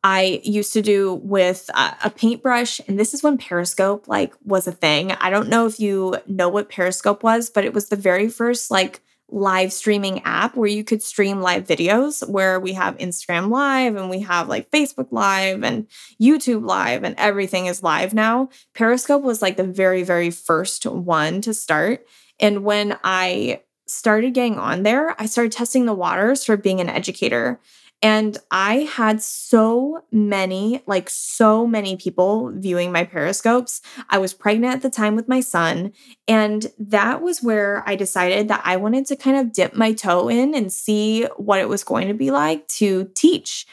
I 0.03 0.41
used 0.43 0.73
to 0.75 0.83
do 0.83 1.15
with 1.15 1.71
a, 1.75 1.97
a 2.05 2.11
paintbrush, 2.11 2.81
and 2.87 2.99
this 2.99 3.15
is 3.15 3.23
when 3.23 3.39
Periscope 3.39 4.09
like 4.09 4.35
was 4.45 4.67
a 4.67 4.73
thing. 4.73 5.13
I 5.13 5.31
don't 5.31 5.49
know 5.49 5.67
if 5.67 5.79
you 5.79 6.17
know 6.27 6.49
what 6.49 6.69
Periscope 6.69 7.23
was, 7.23 7.49
but 7.51 7.65
it 7.65 7.73
was 7.73 7.89
the 7.89 7.97
very 7.97 8.29
first 8.29 8.71
like 8.71 9.01
live 9.31 9.73
streaming 9.73 10.23
app 10.25 10.57
where 10.57 10.69
you 10.69 10.85
could 10.85 11.03
stream 11.03 11.41
live 11.41 11.67
videos 11.67 12.29
where 12.29 12.61
we 12.61 12.73
have 12.75 12.97
Instagram 12.99 13.51
live 13.51 13.97
and 13.97 14.11
we 14.11 14.21
have 14.21 14.49
like 14.49 14.71
Facebook 14.71 15.09
live 15.11 15.65
and 15.65 15.87
YouTube 16.21 16.67
live 16.67 17.05
and 17.05 17.15
everything 17.19 17.67
is 17.67 17.83
live 17.83 18.15
now. 18.15 18.49
Periscope 18.75 19.23
was 19.23 19.43
like 19.43 19.57
the 19.57 19.65
very 19.65 20.03
very 20.03 20.31
first 20.31 20.85
one 20.87 21.41
to 21.41 21.55
start 21.55 22.07
and 22.41 22.65
when 22.65 22.99
I 23.05 23.61
started 23.87 24.35
getting 24.35 24.59
on 24.59 24.83
there, 24.83 25.21
I 25.21 25.27
started 25.27 25.53
testing 25.53 25.87
the 25.87 25.95
waters 25.95 26.45
for 26.45 26.57
being 26.57 26.81
an 26.81 26.89
educator. 26.89 27.61
And 28.05 28.37
I 28.51 28.81
had 28.81 29.23
so 29.23 30.05
many, 30.13 30.83
like 30.87 31.09
so 31.09 31.67
many 31.67 31.97
people 31.97 32.53
viewing 32.55 32.93
my 32.93 33.05
periscopes. 33.05 33.81
I 34.11 34.19
was 34.19 34.35
pregnant 34.35 34.75
at 34.75 34.83
the 34.83 34.91
time 34.91 35.17
with 35.17 35.27
my 35.27 35.41
son. 35.41 35.95
And 36.29 36.67
that 36.79 37.23
was 37.23 37.43
where 37.43 37.83
I 37.87 37.97
decided 37.97 38.49
that 38.49 38.61
I 38.63 38.77
wanted 38.77 39.07
to 39.07 39.17
kind 39.17 39.39
of 39.39 39.55
dip 39.55 39.73
my 39.73 39.95
toe 39.95 40.29
in 40.29 40.55
and 40.55 40.71
see 40.71 41.25
what 41.39 41.61
it 41.61 41.69
was 41.71 41.83
going 41.83 42.09
to 42.09 42.15
be 42.15 42.31
like 42.31 42.69
to 42.69 43.11
teach. 43.15 43.67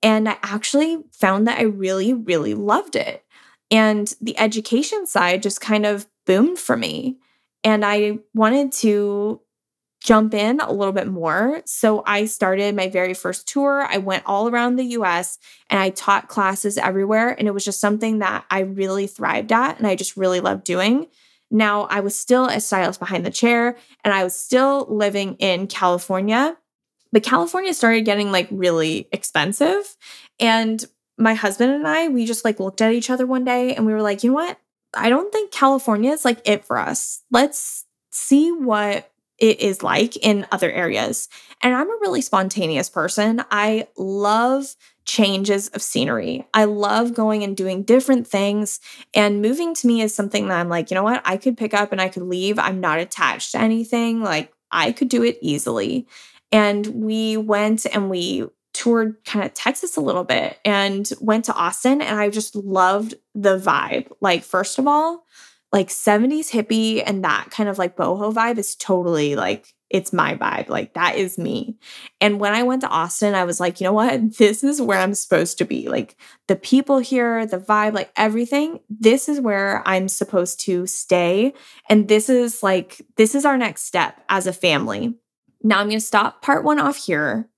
And 0.00 0.28
I 0.28 0.36
actually 0.44 0.98
found 1.10 1.48
that 1.48 1.58
I 1.58 1.64
really, 1.64 2.14
really 2.14 2.54
loved 2.54 2.94
it. 2.94 3.24
And 3.68 4.14
the 4.20 4.38
education 4.38 5.08
side 5.08 5.42
just 5.42 5.60
kind 5.60 5.86
of 5.86 6.06
boomed 6.24 6.60
for 6.60 6.76
me. 6.76 7.18
And 7.64 7.84
I 7.84 8.20
wanted 8.32 8.70
to 8.74 9.40
jump 10.02 10.34
in 10.34 10.60
a 10.60 10.72
little 10.72 10.92
bit 10.92 11.06
more. 11.06 11.62
So 11.64 12.02
I 12.06 12.24
started 12.24 12.74
my 12.74 12.88
very 12.88 13.14
first 13.14 13.46
tour. 13.46 13.86
I 13.88 13.98
went 13.98 14.24
all 14.26 14.48
around 14.48 14.76
the 14.76 14.84
US 14.84 15.38
and 15.70 15.78
I 15.78 15.90
taught 15.90 16.28
classes 16.28 16.76
everywhere. 16.76 17.30
And 17.30 17.46
it 17.46 17.54
was 17.54 17.64
just 17.64 17.80
something 17.80 18.18
that 18.18 18.44
I 18.50 18.60
really 18.60 19.06
thrived 19.06 19.52
at 19.52 19.78
and 19.78 19.86
I 19.86 19.94
just 19.94 20.16
really 20.16 20.40
loved 20.40 20.64
doing. 20.64 21.06
Now, 21.50 21.82
I 21.82 22.00
was 22.00 22.18
still 22.18 22.46
a 22.46 22.60
stylist 22.60 22.98
behind 22.98 23.24
the 23.24 23.30
chair 23.30 23.76
and 24.02 24.12
I 24.12 24.24
was 24.24 24.34
still 24.34 24.86
living 24.88 25.36
in 25.36 25.66
California. 25.66 26.56
But 27.12 27.22
California 27.22 27.74
started 27.74 28.06
getting 28.06 28.32
like 28.32 28.48
really 28.50 29.06
expensive. 29.12 29.96
And 30.40 30.84
my 31.18 31.34
husband 31.34 31.72
and 31.72 31.86
I, 31.86 32.08
we 32.08 32.24
just 32.24 32.44
like 32.44 32.58
looked 32.58 32.80
at 32.80 32.94
each 32.94 33.10
other 33.10 33.26
one 33.26 33.44
day 33.44 33.74
and 33.74 33.86
we 33.86 33.92
were 33.92 34.02
like, 34.02 34.24
you 34.24 34.30
know 34.30 34.34
what? 34.34 34.58
I 34.94 35.10
don't 35.10 35.32
think 35.32 35.52
California 35.52 36.10
is 36.10 36.24
like 36.24 36.40
it 36.44 36.64
for 36.64 36.78
us. 36.78 37.22
Let's 37.30 37.84
see 38.10 38.50
what 38.50 39.11
it 39.42 39.60
is 39.60 39.82
like 39.82 40.16
in 40.18 40.46
other 40.52 40.70
areas. 40.70 41.28
And 41.62 41.74
I'm 41.74 41.90
a 41.90 41.98
really 42.00 42.22
spontaneous 42.22 42.88
person. 42.88 43.42
I 43.50 43.88
love 43.96 44.76
changes 45.04 45.66
of 45.70 45.82
scenery. 45.82 46.46
I 46.54 46.64
love 46.64 47.12
going 47.12 47.42
and 47.42 47.56
doing 47.56 47.82
different 47.82 48.28
things. 48.28 48.78
And 49.14 49.42
moving 49.42 49.74
to 49.74 49.86
me 49.88 50.00
is 50.00 50.14
something 50.14 50.46
that 50.46 50.60
I'm 50.60 50.68
like, 50.68 50.92
you 50.92 50.94
know 50.94 51.02
what? 51.02 51.22
I 51.24 51.36
could 51.36 51.56
pick 51.58 51.74
up 51.74 51.90
and 51.90 52.00
I 52.00 52.08
could 52.08 52.22
leave. 52.22 52.56
I'm 52.56 52.78
not 52.78 53.00
attached 53.00 53.50
to 53.52 53.60
anything. 53.60 54.22
Like, 54.22 54.52
I 54.70 54.92
could 54.92 55.08
do 55.08 55.24
it 55.24 55.38
easily. 55.42 56.06
And 56.52 56.86
we 56.86 57.36
went 57.36 57.84
and 57.92 58.08
we 58.08 58.46
toured 58.72 59.16
kind 59.24 59.44
of 59.44 59.52
Texas 59.54 59.96
a 59.96 60.00
little 60.00 60.24
bit 60.24 60.60
and 60.64 61.10
went 61.20 61.46
to 61.46 61.54
Austin. 61.54 62.00
And 62.00 62.20
I 62.20 62.30
just 62.30 62.54
loved 62.54 63.16
the 63.34 63.58
vibe. 63.58 64.08
Like, 64.20 64.44
first 64.44 64.78
of 64.78 64.86
all, 64.86 65.24
like 65.72 65.88
70s 65.88 66.50
hippie 66.50 67.02
and 67.04 67.24
that 67.24 67.50
kind 67.50 67.68
of 67.68 67.78
like 67.78 67.96
boho 67.96 68.32
vibe 68.32 68.58
is 68.58 68.76
totally 68.76 69.36
like 69.36 69.74
it's 69.92 70.12
my 70.12 70.34
vibe. 70.34 70.70
Like 70.70 70.94
that 70.94 71.16
is 71.16 71.36
me. 71.36 71.76
And 72.20 72.40
when 72.40 72.54
I 72.54 72.62
went 72.62 72.80
to 72.80 72.88
Austin, 72.88 73.34
I 73.34 73.44
was 73.44 73.60
like, 73.60 73.78
you 73.78 73.84
know 73.84 73.92
what? 73.92 74.20
This 74.38 74.64
is 74.64 74.80
where 74.80 74.98
I'm 74.98 75.14
supposed 75.14 75.58
to 75.58 75.64
be. 75.64 75.88
Like 75.88 76.16
the 76.48 76.56
people 76.56 76.98
here, 76.98 77.44
the 77.46 77.58
vibe, 77.58 77.92
like 77.92 78.10
everything, 78.16 78.80
this 78.88 79.28
is 79.28 79.38
where 79.38 79.82
I'm 79.86 80.08
supposed 80.08 80.60
to 80.60 80.86
stay. 80.86 81.52
And 81.88 82.08
this 82.08 82.28
is 82.30 82.62
like, 82.62 83.02
this 83.16 83.34
is 83.34 83.44
our 83.44 83.58
next 83.58 83.82
step 83.82 84.20
as 84.30 84.46
a 84.46 84.52
family. 84.52 85.14
Now 85.62 85.78
I'm 85.78 85.88
going 85.88 86.00
to 86.00 86.04
stop 86.04 86.42
part 86.42 86.64
one 86.64 86.80
off 86.80 86.96
here 86.96 87.48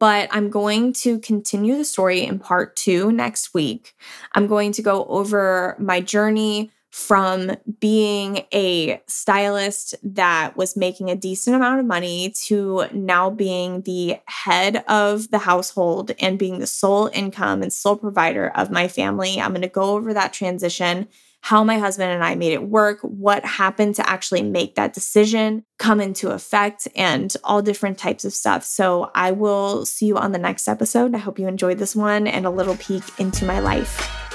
but 0.00 0.28
I'm 0.30 0.48
going 0.48 0.92
to 0.92 1.18
continue 1.18 1.76
the 1.76 1.84
story 1.84 2.24
in 2.24 2.38
part 2.38 2.76
two 2.76 3.10
next 3.10 3.52
week. 3.52 3.96
I'm 4.32 4.46
going 4.46 4.70
to 4.72 4.82
go 4.82 5.04
over 5.06 5.74
my 5.80 6.00
journey 6.00 6.70
from 6.90 7.52
being 7.80 8.46
a 8.52 9.00
stylist 9.06 9.94
that 10.02 10.56
was 10.56 10.76
making 10.76 11.10
a 11.10 11.16
decent 11.16 11.54
amount 11.54 11.80
of 11.80 11.86
money 11.86 12.30
to 12.46 12.86
now 12.92 13.28
being 13.28 13.82
the 13.82 14.18
head 14.26 14.84
of 14.88 15.30
the 15.30 15.38
household 15.38 16.12
and 16.18 16.38
being 16.38 16.58
the 16.58 16.66
sole 16.66 17.10
income 17.12 17.62
and 17.62 17.72
sole 17.72 17.96
provider 17.96 18.48
of 18.48 18.70
my 18.70 18.88
family. 18.88 19.40
I'm 19.40 19.50
going 19.50 19.62
to 19.62 19.68
go 19.68 19.94
over 19.96 20.14
that 20.14 20.32
transition, 20.32 21.08
how 21.42 21.62
my 21.62 21.78
husband 21.78 22.10
and 22.10 22.24
I 22.24 22.34
made 22.34 22.52
it 22.52 22.68
work, 22.68 23.00
what 23.02 23.44
happened 23.44 23.94
to 23.96 24.08
actually 24.08 24.42
make 24.42 24.74
that 24.76 24.94
decision 24.94 25.64
come 25.78 26.00
into 26.00 26.30
effect, 26.30 26.88
and 26.96 27.34
all 27.44 27.60
different 27.62 27.98
types 27.98 28.24
of 28.24 28.32
stuff. 28.32 28.64
So 28.64 29.10
I 29.14 29.32
will 29.32 29.84
see 29.84 30.06
you 30.06 30.16
on 30.16 30.32
the 30.32 30.38
next 30.38 30.66
episode. 30.66 31.14
I 31.14 31.18
hope 31.18 31.38
you 31.38 31.48
enjoyed 31.48 31.78
this 31.78 31.94
one 31.94 32.26
and 32.26 32.46
a 32.46 32.50
little 32.50 32.76
peek 32.76 33.04
into 33.18 33.44
my 33.44 33.60
life. 33.60 34.27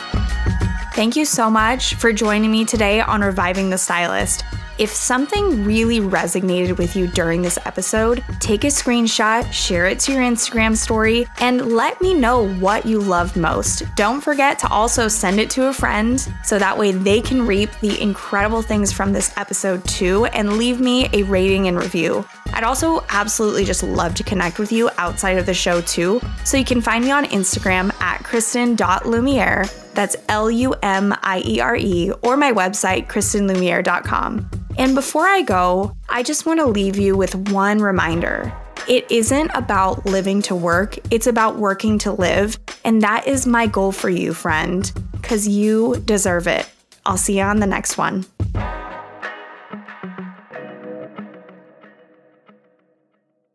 Thank 0.94 1.16
you 1.16 1.26
so 1.26 1.50
much 1.50 1.96
for 1.96 2.14
joining 2.14 2.52
me 2.52 2.66
today 2.66 3.02
on 3.02 3.22
Reviving 3.22 3.72
the 3.72 3.80
Stylist. 3.80 4.46
If 4.78 4.92
something 4.92 5.66
really 5.66 6.00
resonated 6.00 6.78
with 6.78 6.96
you 6.96 7.08
during 7.08 7.42
this 7.42 7.58
episode, 7.66 8.24
take 8.40 8.64
a 8.64 8.68
screenshot, 8.68 9.52
share 9.52 9.88
it 9.88 10.00
to 10.02 10.14
your 10.14 10.22
Instagram 10.22 10.78
story, 10.78 11.28
and 11.40 11.74
let 11.74 12.00
me 12.00 12.14
know 12.14 12.48
what 12.56 12.86
you 12.86 13.00
loved 13.00 13.36
most. 13.36 13.84
Don't 13.96 14.22
forget 14.22 14.60
to 14.60 14.68
also 14.70 15.08
send 15.08 15.40
it 15.40 15.50
to 15.52 15.68
a 15.68 15.74
friend 15.74 16.20
so 16.44 16.60
that 16.60 16.78
way 16.78 16.92
they 16.92 17.22
can 17.22 17.46
reap 17.46 17.72
the 17.82 18.00
incredible 18.00 18.62
things 18.62 18.92
from 18.92 19.14
this 19.14 19.36
episode 19.36 19.84
too 19.86 20.26
and 20.26 20.58
leave 20.58 20.80
me 20.80 21.10
a 21.14 21.24
rating 21.24 21.68
and 21.68 21.78
review. 21.78 22.24
I'd 22.54 22.64
also 22.64 23.04
absolutely 23.10 23.66
just 23.66 23.82
love 23.82 24.14
to 24.16 24.24
connect 24.24 24.60
with 24.60 24.72
you 24.72 24.90
outside 24.98 25.38
of 25.40 25.48
the 25.48 25.56
show 25.56 25.82
too. 25.82 26.22
So 26.46 26.56
you 26.56 26.66
can 26.66 26.82
find 26.82 27.04
me 27.04 27.10
on 27.10 27.26
Instagram 27.26 27.92
at 28.04 28.22
kristen.lumiere 28.24 29.66
that's 29.94 30.16
L 30.28 30.50
U 30.50 30.74
M 30.82 31.14
I 31.22 31.42
E 31.46 31.60
R 31.60 31.76
E, 31.76 32.12
or 32.22 32.38
my 32.38 32.52
website, 32.52 33.08
kristenlumiere.com. 33.08 34.50
And 34.78 34.96
before 34.96 35.26
I 35.26 35.42
go, 35.44 35.96
I 36.10 36.24
just 36.24 36.46
want 36.46 36.60
to 36.60 36.66
leave 36.66 36.98
you 36.98 37.16
with 37.16 37.36
one 37.52 37.80
reminder. 37.80 38.54
It 38.88 39.10
isn't 39.10 39.52
about 39.54 40.06
living 40.06 40.42
to 40.44 40.56
work, 40.56 40.98
it's 41.12 41.28
about 41.28 41.58
working 41.58 41.98
to 42.00 42.12
live. 42.12 42.60
And 42.84 43.02
that 43.02 43.28
is 43.28 43.48
my 43.48 43.68
goal 43.68 43.92
for 43.92 44.10
you, 44.10 44.34
friend, 44.34 44.92
because 45.14 45.48
you 45.48 46.02
deserve 46.06 46.48
it. 46.48 46.70
I'll 47.06 47.18
see 47.18 47.38
you 47.38 47.44
on 47.44 47.60
the 47.60 47.68
next 47.68 47.98
one. 47.98 48.26